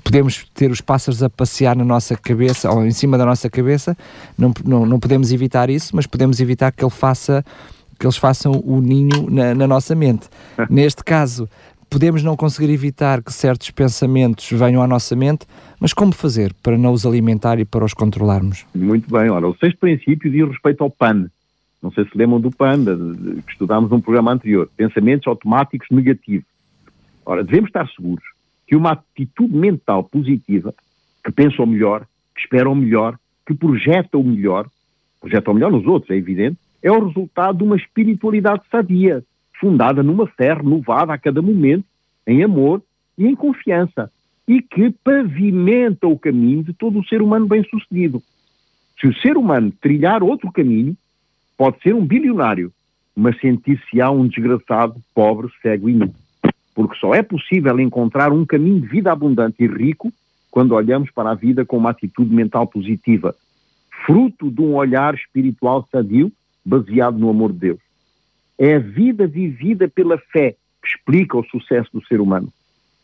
podemos 0.01 0.45
ter 0.55 0.71
os 0.71 0.81
pássaros 0.81 1.23
a 1.23 1.31
passear 1.31 1.77
na 1.77 1.85
nossa 1.85 2.17
cabeça 2.17 2.71
ou 2.71 2.85
em 2.85 2.91
cima 2.91 3.19
da 3.19 3.25
nossa 3.25 3.49
cabeça, 3.51 3.97
não, 4.39 4.53
não, 4.65 4.87
não 4.87 5.01
podemos 5.01 5.33
evitar 5.33 5.71
isso, 5.71 5.95
mas 5.95 6.07
podemos 6.07 6.41
evitar 6.41 6.73
que 6.73 6.85
ele 6.85 6.91
faça 6.91 7.45
que 7.99 8.07
eles 8.07 8.17
façam 8.17 8.61
o 8.65 8.81
ninho 8.81 9.31
na, 9.31 9.55
na 9.55 9.67
nossa 9.67 9.95
mente. 9.95 10.29
Neste 10.69 11.05
caso, 11.05 11.49
podemos 11.89 12.21
não 12.23 12.37
conseguir 12.37 12.73
evitar 12.73 13.23
que 13.23 13.33
certos 13.33 13.71
pensamentos 13.71 14.51
venham 14.51 14.83
à 14.83 14.89
nossa 14.89 15.15
mente, 15.15 15.47
mas 15.79 15.93
como 15.93 16.13
fazer 16.13 16.53
para 16.63 16.77
não 16.77 16.93
os 16.93 17.07
alimentar 17.07 17.61
e 17.61 17.65
para 17.65 17.85
os 17.85 17.95
controlarmos? 17.95 18.67
Muito 18.75 19.09
bem, 19.09 19.31
ora, 19.31 19.47
o 19.47 19.57
sexto 19.57 19.79
princípio 19.79 20.33
diz 20.33 20.49
respeito 20.49 20.83
ao 20.83 20.91
PAN. 20.91 21.31
Não 21.81 21.93
sei 21.93 22.05
se 22.05 22.17
lembram 22.17 22.41
do 22.41 22.51
PAN, 22.51 22.85
que 23.47 23.53
estudámos 23.53 23.91
num 23.91 24.01
programa 24.01 24.33
anterior. 24.33 24.69
Pensamentos 24.77 25.29
automáticos 25.29 25.87
negativos. 25.91 26.47
Ora, 27.25 27.45
devemos 27.45 27.69
estar 27.69 27.87
seguros 27.89 28.25
que 28.73 28.77
uma 28.77 28.93
atitude 28.93 29.55
mental 29.55 30.03
positiva, 30.03 30.75
que 31.23 31.31
pensa 31.31 31.63
o 31.63 31.67
melhor, 31.67 32.07
que 32.35 32.41
espera 32.41 32.71
o 32.71 32.75
melhor, 32.75 33.19
que 33.47 33.53
projeta 33.53 34.17
o 34.17 34.25
melhor, 34.25 34.67
projeta 35.21 35.51
o 35.51 35.55
melhor 35.55 35.71
nos 35.71 35.87
outros, 35.87 36.11
é 36.11 36.17
evidente, 36.17 36.57
é 36.83 36.91
o 36.91 37.07
resultado 37.07 37.59
de 37.59 37.65
uma 37.65 37.77
espiritualidade 37.77 38.63
sadia, 38.71 39.23
fundada 39.61 40.03
numa 40.03 40.27
fé 40.27 40.55
renovada 40.55 41.13
a 41.13 41.19
cada 41.19 41.43
momento, 41.43 41.85
em 42.27 42.43
amor 42.43 42.81
e 43.19 43.27
em 43.27 43.35
confiança, 43.35 44.11
e 44.49 44.63
que 44.63 44.91
pavimenta 45.05 46.07
o 46.07 46.19
caminho 46.19 46.65
de 46.65 46.73
todo 46.73 46.99
o 46.99 47.05
ser 47.05 47.21
humano 47.21 47.47
bem-sucedido. 47.47 48.23
Se 48.99 49.07
o 49.07 49.15
ser 49.17 49.37
humano 49.37 49.71
trilhar 49.83 50.23
outro 50.23 50.51
caminho, 50.51 50.97
pode 51.59 51.79
ser 51.83 51.95
um 51.95 52.07
bilionário, 52.07 52.73
mas 53.15 53.39
sentir-se-á 53.39 54.11
um 54.11 54.27
desgraçado, 54.27 54.99
pobre, 55.15 55.53
cego 55.61 55.91
e 55.91 55.93
nu 55.93 56.22
porque 56.75 56.99
só 56.99 57.15
é 57.15 57.23
possível 57.23 57.79
encontrar 57.81 58.33
um 58.33 58.45
caminho 58.45 58.81
de 58.81 58.87
vida 58.87 59.13
abundante 59.13 59.63
e 59.63 59.67
rico 59.67 60.13
quando 60.51 60.75
olhamos 60.75 61.11
para 61.11 61.31
a 61.31 61.35
vida 61.35 61.65
com 61.65 61.79
uma 61.79 61.91
atitude 61.91 62.35
mental 62.35 62.67
positiva, 62.67 63.35
fruto 64.05 64.51
de 64.51 64.61
um 64.61 64.75
olhar 64.75 65.15
espiritual 65.15 65.87
sadio 65.91 66.33
baseado 66.65 67.19
no 67.19 67.31
amor 67.31 67.53
de 67.53 67.59
Deus. 67.59 67.81
É 68.59 68.77
a 68.77 68.79
vida 68.79 69.27
vivida 69.27 69.89
pela 69.89 70.19
fé 70.19 70.55
que 70.83 70.89
explica 70.89 71.39
o 71.39 71.45
sucesso 71.45 71.89
do 71.93 72.05
ser 72.07 72.21
humano. 72.21 72.53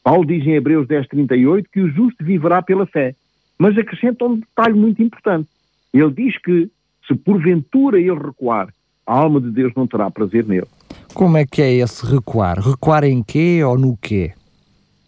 Paulo 0.03 0.27
diz 0.27 0.47
em 0.47 0.55
Hebreus 0.55 0.87
10:38 0.87 1.69
que 1.73 1.81
o 1.81 1.89
justo 1.89 2.25
viverá 2.25 2.63
pela 2.63 2.87
fé, 2.87 3.15
mas 3.59 3.77
acrescenta 3.77 4.25
um 4.25 4.37
detalhe 4.37 4.75
muito 4.75 5.03
importante. 5.03 5.49
Ele 5.93 6.11
diz 6.11 6.39
que 6.39 6.71
se 7.07 7.15
porventura 7.15 7.99
ele 7.99 8.13
recuar, 8.15 8.69
a 9.07 9.15
alma 9.15 9.41
de 9.41 9.51
Deus 9.51 9.73
não 9.75 9.87
terá 9.87 10.11
prazer 10.11 10.47
nele. 10.47 10.67
Como 11.15 11.37
é 11.37 11.45
que 11.45 11.63
é 11.63 11.73
esse 11.73 12.07
recuar? 12.07 12.59
Recuar 12.61 13.05
em 13.05 13.23
quê 13.23 13.63
ou 13.65 13.79
no 13.79 13.97
quê? 13.97 14.33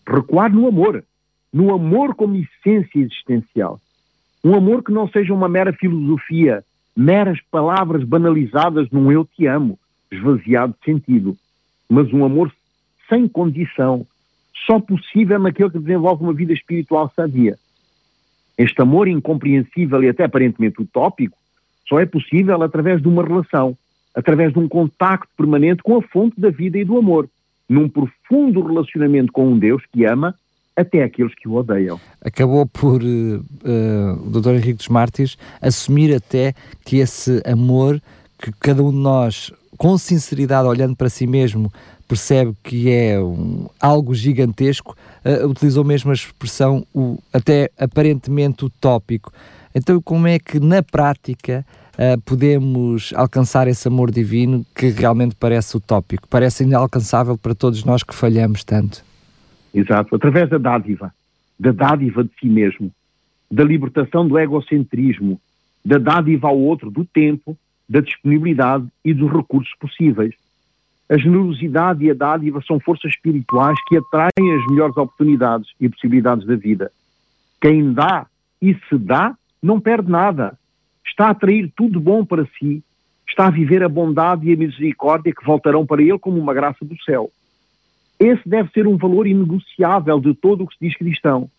Recuar 0.06 0.52
no 0.52 0.66
amor. 0.66 1.04
No 1.52 1.72
amor 1.74 2.14
como 2.14 2.36
essência 2.36 2.98
existencial. 2.98 3.80
Um 4.42 4.54
amor 4.54 4.82
que 4.82 4.92
não 4.92 5.08
seja 5.08 5.34
uma 5.34 5.48
mera 5.48 5.72
filosofia, 5.72 6.64
meras 6.96 7.38
palavras 7.50 8.04
banalizadas 8.04 8.88
num 8.90 9.12
eu 9.12 9.24
te 9.24 9.46
amo, 9.46 9.78
esvaziado 10.10 10.74
de 10.78 10.84
sentido, 10.84 11.36
mas 11.88 12.12
um 12.12 12.24
amor 12.24 12.52
sem 13.08 13.28
condição, 13.28 14.06
só 14.66 14.80
possível 14.80 15.38
naquele 15.38 15.70
que 15.70 15.78
desenvolve 15.78 16.22
uma 16.22 16.32
vida 16.32 16.52
espiritual 16.52 17.12
sadia. 17.14 17.58
Este 18.56 18.80
amor 18.80 19.08
incompreensível 19.08 20.02
e 20.02 20.08
até 20.08 20.24
aparentemente 20.24 20.80
utópico 20.80 21.36
só 21.88 21.98
é 21.98 22.06
possível 22.06 22.62
através 22.62 23.02
de 23.02 23.08
uma 23.08 23.24
relação, 23.24 23.76
através 24.14 24.52
de 24.52 24.58
um 24.58 24.68
contacto 24.68 25.28
permanente 25.36 25.82
com 25.82 25.96
a 25.96 26.02
fonte 26.02 26.40
da 26.40 26.50
vida 26.50 26.78
e 26.78 26.84
do 26.84 26.98
amor, 26.98 27.28
num 27.68 27.88
profundo 27.88 28.66
relacionamento 28.66 29.32
com 29.32 29.48
um 29.48 29.58
Deus 29.58 29.82
que 29.92 30.04
ama 30.04 30.34
até 30.76 31.02
aqueles 31.02 31.34
que 31.34 31.48
o 31.48 31.54
odeiam. 31.54 32.00
Acabou 32.24 32.66
por 32.66 33.02
uh, 33.02 33.06
uh, 33.06 34.26
o 34.26 34.30
Dr. 34.30 34.54
Henrique 34.54 34.74
dos 34.74 34.88
Mártires 34.88 35.36
assumir 35.60 36.14
até 36.14 36.54
que 36.84 36.98
esse 36.98 37.42
amor 37.44 38.00
que 38.38 38.50
cada 38.58 38.82
um 38.82 38.90
de 38.90 38.96
nós, 38.96 39.52
com 39.76 39.98
sinceridade, 39.98 40.66
olhando 40.66 40.96
para 40.96 41.10
si 41.10 41.26
mesmo, 41.26 41.70
percebe 42.08 42.54
que 42.62 42.90
é 42.90 43.20
um, 43.20 43.68
algo 43.78 44.14
gigantesco, 44.14 44.96
uh, 45.24 45.46
utilizou 45.46 45.84
mesmo 45.84 46.10
a 46.10 46.14
expressão 46.14 46.86
o, 46.94 47.18
até 47.32 47.70
aparentemente 47.78 48.64
utópico. 48.64 49.32
Então, 49.74 50.00
como 50.02 50.26
é 50.26 50.38
que 50.38 50.58
na 50.58 50.82
prática 50.82 51.64
uh, 51.94 52.20
podemos 52.22 53.12
alcançar 53.14 53.68
esse 53.68 53.88
amor 53.88 54.10
divino 54.10 54.64
que 54.74 54.88
realmente 54.88 55.34
parece 55.34 55.76
utópico, 55.76 56.28
parece 56.28 56.64
inalcançável 56.64 57.36
para 57.36 57.54
todos 57.54 57.84
nós 57.84 58.02
que 58.02 58.14
falhamos 58.14 58.64
tanto. 58.64 59.04
Exato, 59.72 60.14
através 60.14 60.48
da 60.48 60.58
dádiva, 60.58 61.12
da 61.58 61.72
dádiva 61.72 62.24
de 62.24 62.30
si 62.40 62.46
mesmo, 62.46 62.90
da 63.50 63.64
libertação 63.64 64.26
do 64.26 64.38
egocentrismo, 64.38 65.40
da 65.84 65.98
dádiva 65.98 66.48
ao 66.48 66.58
outro 66.58 66.90
do 66.90 67.04
tempo, 67.04 67.56
da 67.88 68.00
disponibilidade 68.00 68.86
e 69.04 69.12
dos 69.12 69.30
recursos 69.32 69.74
possíveis. 69.78 70.34
A 71.08 71.18
generosidade 71.18 72.04
e 72.04 72.10
a 72.10 72.14
dádiva 72.14 72.62
são 72.64 72.78
forças 72.78 73.10
espirituais 73.12 73.76
que 73.88 73.96
atraem 73.96 74.54
as 74.54 74.66
melhores 74.70 74.96
oportunidades 74.96 75.68
e 75.80 75.88
possibilidades 75.88 76.46
da 76.46 76.54
vida. 76.54 76.92
Quem 77.60 77.92
dá 77.92 78.26
e 78.62 78.74
se 78.88 78.96
dá 78.96 79.34
não 79.60 79.80
perde 79.80 80.08
nada 80.10 80.56
está 81.06 81.26
a 81.26 81.30
atrair 81.30 81.72
tudo 81.76 82.00
bom 82.00 82.24
para 82.24 82.46
si, 82.58 82.82
está 83.28 83.46
a 83.46 83.50
viver 83.50 83.82
a 83.82 83.88
bondade 83.88 84.48
e 84.48 84.52
a 84.52 84.56
misericórdia 84.56 85.32
que 85.32 85.44
voltarão 85.44 85.86
para 85.86 86.02
ele 86.02 86.18
como 86.18 86.38
uma 86.38 86.54
graça 86.54 86.84
do 86.84 87.00
céu. 87.02 87.30
Esse 88.18 88.46
deve 88.46 88.70
ser 88.72 88.86
um 88.86 88.96
valor 88.96 89.26
inegociável 89.26 90.20
de 90.20 90.34
todo 90.34 90.64
o 90.64 90.66
que 90.66 90.74
se 90.76 90.86
diz 90.86 90.96
cristão. 90.96 91.50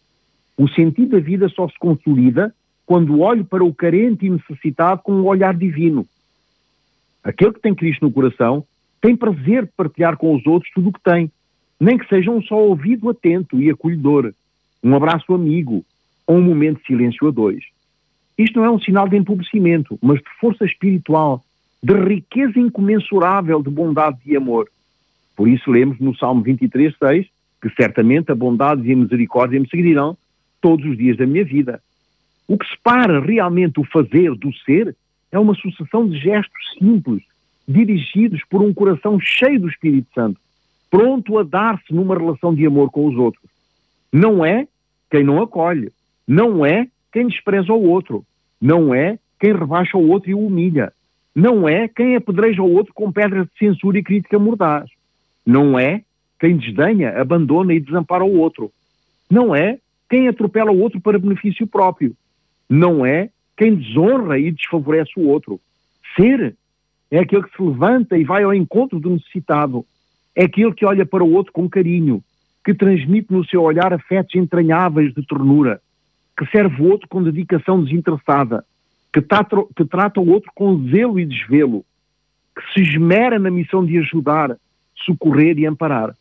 O 0.57 0.67
sentido 0.67 1.11
da 1.11 1.19
vida 1.19 1.49
só 1.49 1.67
se 1.67 1.77
consolida 1.79 2.53
quando 2.85 3.21
olho 3.21 3.45
para 3.45 3.63
o 3.63 3.73
carente 3.73 4.25
e 4.25 4.29
necessitado 4.29 5.01
com 5.01 5.13
um 5.13 5.25
olhar 5.25 5.55
divino. 5.55 6.05
Aquele 7.23 7.53
que 7.53 7.61
tem 7.61 7.73
Cristo 7.73 8.05
no 8.05 8.11
coração 8.11 8.65
tem 9.01 9.15
prazer 9.15 9.65
de 9.65 9.71
partilhar 9.75 10.17
com 10.17 10.35
os 10.35 10.45
outros 10.45 10.71
tudo 10.73 10.89
o 10.89 10.93
que 10.93 11.01
tem, 11.01 11.31
nem 11.79 11.97
que 11.97 12.07
seja 12.07 12.29
um 12.29 12.41
só 12.43 12.55
ouvido 12.55 13.09
atento 13.09 13.59
e 13.59 13.69
acolhedor, 13.71 14.33
um 14.83 14.95
abraço 14.95 15.33
amigo 15.33 15.83
ou 16.27 16.37
um 16.37 16.41
momento 16.41 16.79
de 16.79 16.85
silêncio 16.85 17.27
a 17.27 17.31
dois. 17.31 17.63
Isto 18.41 18.59
não 18.59 18.65
é 18.65 18.71
um 18.71 18.79
sinal 18.79 19.07
de 19.07 19.15
empobrecimento, 19.15 19.99
mas 20.01 20.17
de 20.17 20.29
força 20.39 20.65
espiritual, 20.65 21.43
de 21.83 21.93
riqueza 21.93 22.59
incomensurável 22.59 23.61
de 23.61 23.69
bondade 23.69 24.17
e 24.25 24.35
amor. 24.35 24.67
Por 25.35 25.47
isso 25.47 25.69
lemos 25.69 25.99
no 25.99 26.15
Salmo 26.15 26.41
23, 26.41 26.91
6, 26.97 27.27
que 27.61 27.69
certamente 27.69 28.31
a 28.31 28.35
bondade 28.35 28.81
e 28.89 28.93
a 28.93 28.95
misericórdia 28.95 29.59
me 29.59 29.69
seguirão 29.69 30.17
todos 30.59 30.83
os 30.87 30.97
dias 30.97 31.17
da 31.17 31.27
minha 31.27 31.45
vida. 31.45 31.83
O 32.47 32.57
que 32.57 32.67
separa 32.67 33.19
realmente 33.19 33.79
o 33.79 33.83
fazer 33.83 34.33
do 34.33 34.51
ser 34.65 34.95
é 35.31 35.37
uma 35.37 35.53
sucessão 35.53 36.09
de 36.09 36.17
gestos 36.17 36.73
simples, 36.79 37.21
dirigidos 37.67 38.41
por 38.49 38.63
um 38.63 38.73
coração 38.73 39.19
cheio 39.19 39.59
do 39.59 39.69
Espírito 39.69 40.07
Santo, 40.15 40.41
pronto 40.89 41.37
a 41.37 41.43
dar-se 41.43 41.93
numa 41.93 42.17
relação 42.17 42.55
de 42.55 42.65
amor 42.65 42.89
com 42.89 43.05
os 43.05 43.15
outros. 43.15 43.45
Não 44.11 44.43
é 44.43 44.67
quem 45.11 45.23
não 45.23 45.43
acolhe, 45.43 45.91
não 46.27 46.65
é 46.65 46.87
quem 47.13 47.27
despreza 47.27 47.71
o 47.71 47.83
outro, 47.83 48.25
não 48.61 48.93
é 48.93 49.17
quem 49.39 49.53
rebaixa 49.53 49.97
o 49.97 50.07
outro 50.07 50.29
e 50.29 50.35
o 50.35 50.45
humilha. 50.45 50.93
Não 51.33 51.67
é 51.67 51.87
quem 51.87 52.15
apedreja 52.15 52.61
o 52.61 52.71
outro 52.71 52.93
com 52.93 53.11
pedras 53.11 53.47
de 53.47 53.57
censura 53.57 53.97
e 53.97 54.03
crítica 54.03 54.37
mordaz. 54.37 54.89
Não 55.45 55.79
é 55.79 56.03
quem 56.39 56.57
desdenha, 56.57 57.19
abandona 57.19 57.73
e 57.73 57.79
desampara 57.79 58.23
o 58.23 58.37
outro. 58.37 58.71
Não 59.29 59.55
é 59.55 59.79
quem 60.09 60.27
atropela 60.27 60.71
o 60.71 60.79
outro 60.79 60.99
para 61.01 61.17
benefício 61.17 61.65
próprio. 61.65 62.15
Não 62.69 63.05
é 63.05 63.29
quem 63.57 63.75
desonra 63.75 64.37
e 64.37 64.51
desfavorece 64.51 65.13
o 65.17 65.27
outro. 65.27 65.59
Ser 66.15 66.55
é 67.09 67.19
aquele 67.19 67.43
que 67.43 67.55
se 67.55 67.61
levanta 67.61 68.17
e 68.17 68.23
vai 68.23 68.43
ao 68.43 68.53
encontro 68.53 68.99
do 68.99 69.09
necessitado. 69.09 69.85
É 70.35 70.45
aquele 70.45 70.73
que 70.73 70.85
olha 70.85 71.05
para 71.05 71.23
o 71.23 71.33
outro 71.33 71.51
com 71.51 71.69
carinho, 71.69 72.23
que 72.63 72.73
transmite 72.73 73.31
no 73.31 73.45
seu 73.45 73.61
olhar 73.63 73.93
afetos 73.93 74.35
entranháveis 74.35 75.13
de 75.13 75.25
ternura, 75.25 75.81
que 76.37 76.45
serve 76.47 76.81
o 76.81 76.89
outro 76.89 77.07
com 77.07 77.23
dedicação 77.23 77.83
desinteressada, 77.83 78.65
que, 79.13 79.21
trata, 79.21 79.57
que 79.75 79.85
trata 79.85 80.19
o 80.19 80.29
outro 80.29 80.51
com 80.55 80.87
zelo 80.89 81.19
e 81.19 81.25
desvelo, 81.25 81.85
que 82.55 82.73
se 82.73 82.81
esmera 82.81 83.37
na 83.37 83.51
missão 83.51 83.85
de 83.85 83.97
ajudar, 83.97 84.57
socorrer 85.05 85.57
e 85.57 85.65
amparar. 85.65 86.15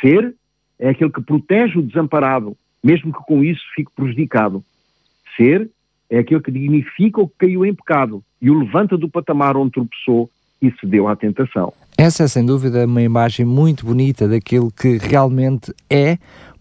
Ser 0.00 0.34
é 0.78 0.90
aquele 0.90 1.10
que 1.10 1.22
protege 1.22 1.78
o 1.78 1.82
desamparado, 1.82 2.56
mesmo 2.82 3.12
que 3.12 3.24
com 3.26 3.42
isso 3.42 3.62
fique 3.74 3.90
prejudicado. 3.94 4.62
Ser 5.36 5.70
é 6.08 6.18
aquele 6.18 6.40
que 6.40 6.50
dignifica 6.50 7.20
o 7.20 7.28
que 7.28 7.34
caiu 7.38 7.64
em 7.64 7.74
pecado 7.74 8.22
e 8.40 8.50
o 8.50 8.58
levanta 8.58 8.96
do 8.96 9.08
patamar 9.08 9.56
onde 9.56 9.72
tropeçou 9.72 10.30
e 10.60 10.70
cedeu 10.80 11.08
à 11.08 11.16
tentação. 11.16 11.72
Essa 11.98 12.24
é 12.24 12.28
sem 12.28 12.44
dúvida 12.44 12.84
uma 12.84 13.02
imagem 13.02 13.44
muito 13.44 13.86
bonita 13.86 14.28
daquilo 14.28 14.70
que 14.70 14.98
realmente 14.98 15.74
é 15.90 16.18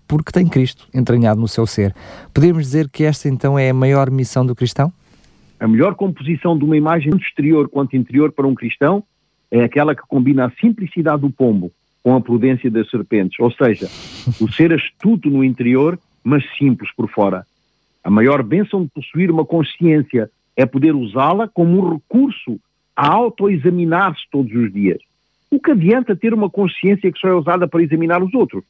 porque 0.07 0.31
tem 0.31 0.47
Cristo 0.47 0.87
entranhado 0.93 1.39
no 1.39 1.47
seu 1.47 1.65
ser. 1.65 1.93
Podemos 2.33 2.63
dizer 2.63 2.89
que 2.89 3.03
esta 3.03 3.27
então 3.27 3.57
é 3.57 3.69
a 3.69 3.73
maior 3.73 4.09
missão 4.09 4.45
do 4.45 4.55
cristão? 4.55 4.91
A 5.59 5.67
melhor 5.67 5.95
composição 5.95 6.57
de 6.57 6.63
uma 6.65 6.75
imagem 6.75 7.11
tanto 7.11 7.23
exterior 7.23 7.69
quanto 7.69 7.95
interior 7.95 8.31
para 8.31 8.47
um 8.47 8.53
cristão 8.53 9.03
é 9.49 9.63
aquela 9.63 9.95
que 9.95 10.01
combina 10.07 10.45
a 10.45 10.51
simplicidade 10.59 11.21
do 11.21 11.29
pombo 11.29 11.71
com 12.03 12.15
a 12.15 12.21
prudência 12.21 12.69
das 12.69 12.89
serpentes, 12.89 13.39
ou 13.39 13.49
seja, 13.51 13.87
o 14.39 14.51
ser 14.51 14.71
astuto 14.73 15.29
no 15.29 15.43
interior, 15.43 15.97
mas 16.23 16.43
simples 16.57 16.89
por 16.95 17.09
fora. 17.09 17.45
A 18.03 18.11
maior 18.11 18.43
bênção 18.43 18.83
de 18.83 18.89
possuir 18.89 19.31
uma 19.31 19.43
consciência 19.43 20.29
é 20.55 20.65
poder 20.65 20.93
usá-la 20.93 21.47
como 21.47 21.79
um 21.79 21.93
recurso 21.95 22.59
a 22.95 23.11
autoexaminar-se 23.11 24.21
todos 24.31 24.53
os 24.53 24.71
dias. 24.71 24.99
O 25.49 25.59
que 25.59 25.71
adianta 25.71 26.15
ter 26.15 26.33
uma 26.33 26.49
consciência 26.49 27.11
que 27.11 27.19
só 27.19 27.27
é 27.27 27.33
usada 27.33 27.67
para 27.67 27.81
examinar 27.81 28.21
os 28.21 28.33
outros? 28.33 28.63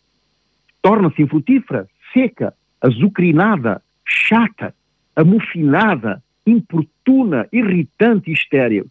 Torna-se 0.86 1.19
infrutífera, 1.19 1.88
seca, 2.13 2.53
azucrinada, 2.79 3.81
chata, 4.07 4.71
amofinada, 5.15 6.21
importuna, 6.45 7.47
irritante 7.51 8.29
e 8.29 8.33
estéril. 8.33 8.86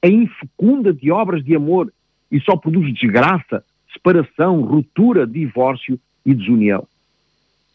É 0.00 0.08
infecunda 0.08 0.94
de 0.94 1.10
obras 1.10 1.44
de 1.44 1.56
amor 1.56 1.92
e 2.30 2.40
só 2.40 2.54
produz 2.56 2.94
desgraça, 2.94 3.64
separação, 3.92 4.60
ruptura, 4.60 5.26
divórcio 5.26 5.98
e 6.24 6.32
desunião. 6.32 6.86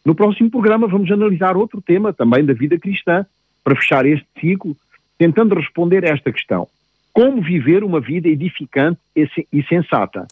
No 0.02 0.14
próximo 0.14 0.50
programa 0.50 0.86
vamos 0.86 1.10
analisar 1.10 1.54
outro 1.54 1.82
tema 1.82 2.10
também 2.10 2.46
da 2.46 2.54
vida 2.54 2.78
cristã 2.78 3.26
para 3.62 3.76
fechar 3.76 4.06
este 4.06 4.26
ciclo, 4.40 4.74
tentando 5.18 5.54
responder 5.54 6.06
a 6.06 6.14
esta 6.14 6.32
questão: 6.32 6.66
como 7.12 7.42
viver 7.42 7.84
uma 7.84 8.00
vida 8.00 8.28
edificante 8.28 8.98
e 9.14 9.62
sensata? 9.64 10.26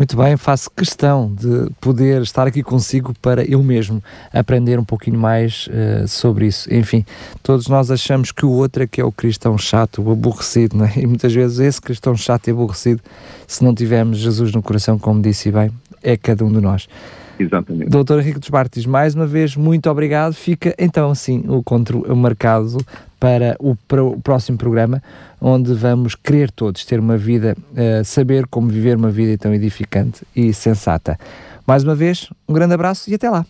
Muito 0.00 0.16
bem, 0.16 0.34
faço 0.34 0.70
questão 0.70 1.30
de 1.30 1.70
poder 1.78 2.22
estar 2.22 2.46
aqui 2.46 2.62
consigo 2.62 3.12
para 3.20 3.44
eu 3.44 3.62
mesmo 3.62 4.02
aprender 4.32 4.78
um 4.78 4.84
pouquinho 4.84 5.20
mais 5.20 5.68
uh, 5.68 6.08
sobre 6.08 6.46
isso. 6.46 6.72
Enfim, 6.72 7.04
todos 7.42 7.68
nós 7.68 7.90
achamos 7.90 8.32
que 8.32 8.46
o 8.46 8.50
outro 8.50 8.82
é 8.82 8.86
que 8.86 8.98
é 8.98 9.04
o 9.04 9.12
cristão 9.12 9.58
chato, 9.58 10.00
o 10.00 10.10
aborrecido, 10.10 10.78
não 10.78 10.86
é? 10.86 10.92
E 10.96 11.06
muitas 11.06 11.34
vezes 11.34 11.58
esse 11.58 11.82
cristão 11.82 12.16
chato 12.16 12.48
e 12.48 12.50
aborrecido, 12.50 13.02
se 13.46 13.62
não 13.62 13.74
tivermos 13.74 14.16
Jesus 14.16 14.52
no 14.52 14.62
coração, 14.62 14.98
como 14.98 15.20
disse 15.20 15.52
bem, 15.52 15.70
é 16.02 16.16
cada 16.16 16.46
um 16.46 16.50
de 16.50 16.62
nós. 16.62 16.88
Exatamente. 17.40 17.88
Doutor 17.88 18.20
Henrique 18.20 18.38
dos 18.38 18.50
Martins, 18.50 18.84
mais 18.84 19.14
uma 19.14 19.26
vez, 19.26 19.56
muito 19.56 19.88
obrigado. 19.88 20.34
Fica 20.34 20.74
então 20.78 21.10
assim 21.10 21.42
o 21.48 21.58
encontro 21.58 22.04
marcado 22.14 22.76
para 23.18 23.56
o, 23.58 23.74
para 23.88 24.04
o 24.04 24.20
próximo 24.20 24.58
programa, 24.58 25.02
onde 25.40 25.72
vamos 25.72 26.14
querer 26.14 26.50
todos 26.50 26.84
ter 26.84 27.00
uma 27.00 27.16
vida, 27.16 27.56
uh, 27.72 28.04
saber 28.04 28.46
como 28.46 28.68
viver 28.68 28.96
uma 28.96 29.10
vida 29.10 29.38
tão 29.38 29.54
edificante 29.54 30.22
e 30.36 30.52
sensata. 30.52 31.18
Mais 31.66 31.82
uma 31.82 31.94
vez, 31.94 32.28
um 32.46 32.52
grande 32.52 32.74
abraço 32.74 33.10
e 33.10 33.14
até 33.14 33.30
lá. 33.30 33.46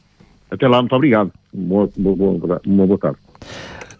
Até 0.50 0.68
lá, 0.68 0.78
muito 0.78 0.94
obrigado. 0.94 1.32
Uma 1.52 1.88
boa, 1.96 2.60
uma 2.64 2.86
boa 2.86 2.98
tarde. 2.98 3.18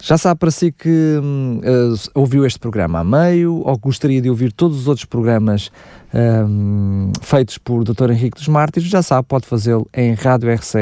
Já 0.03 0.17
sabe 0.17 0.39
para 0.39 0.51
si 0.51 0.73
que 0.73 1.19
uh, 1.19 1.95
ouviu 2.15 2.47
este 2.47 2.59
programa 2.59 3.01
a 3.01 3.05
meio 3.05 3.63
ou 3.65 3.79
gostaria 3.79 4.21
de 4.21 4.31
ouvir 4.31 4.53
todos 4.53 4.79
os 4.81 4.89
outros 4.89 5.05
programas 5.05 5.71
um, 6.15 7.13
feitos 7.21 7.59
por 7.59 7.85
Dr. 7.85 8.11
Henrique 8.11 8.39
dos 8.39 8.49
Mártires, 8.49 8.89
já 8.89 9.03
sabe, 9.03 9.29
pode 9.29 9.47
fazê-lo 9.47 9.87
em 9.95 10.15
radiorcs.pt, 10.15 10.73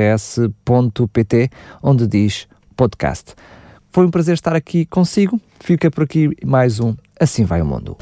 onde 1.82 2.06
diz 2.06 2.46
podcast. 2.76 3.34
Foi 3.90 4.06
um 4.06 4.10
prazer 4.10 4.34
estar 4.34 4.54
aqui 4.54 4.86
consigo. 4.86 5.40
Fica 5.60 5.90
por 5.90 6.04
aqui 6.04 6.30
mais 6.44 6.78
um 6.78 6.94
Assim 7.18 7.44
Vai 7.44 7.60
o 7.60 7.66
Mundo. 7.66 7.96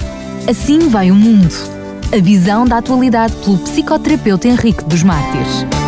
Assim 0.48 0.88
vai 0.90 1.10
o 1.10 1.14
mundo. 1.14 1.48
A 2.16 2.20
visão 2.20 2.64
da 2.64 2.78
atualidade 2.78 3.34
pelo 3.36 3.58
psicoterapeuta 3.58 4.46
Henrique 4.46 4.84
dos 4.84 5.02
Mártires. 5.02 5.85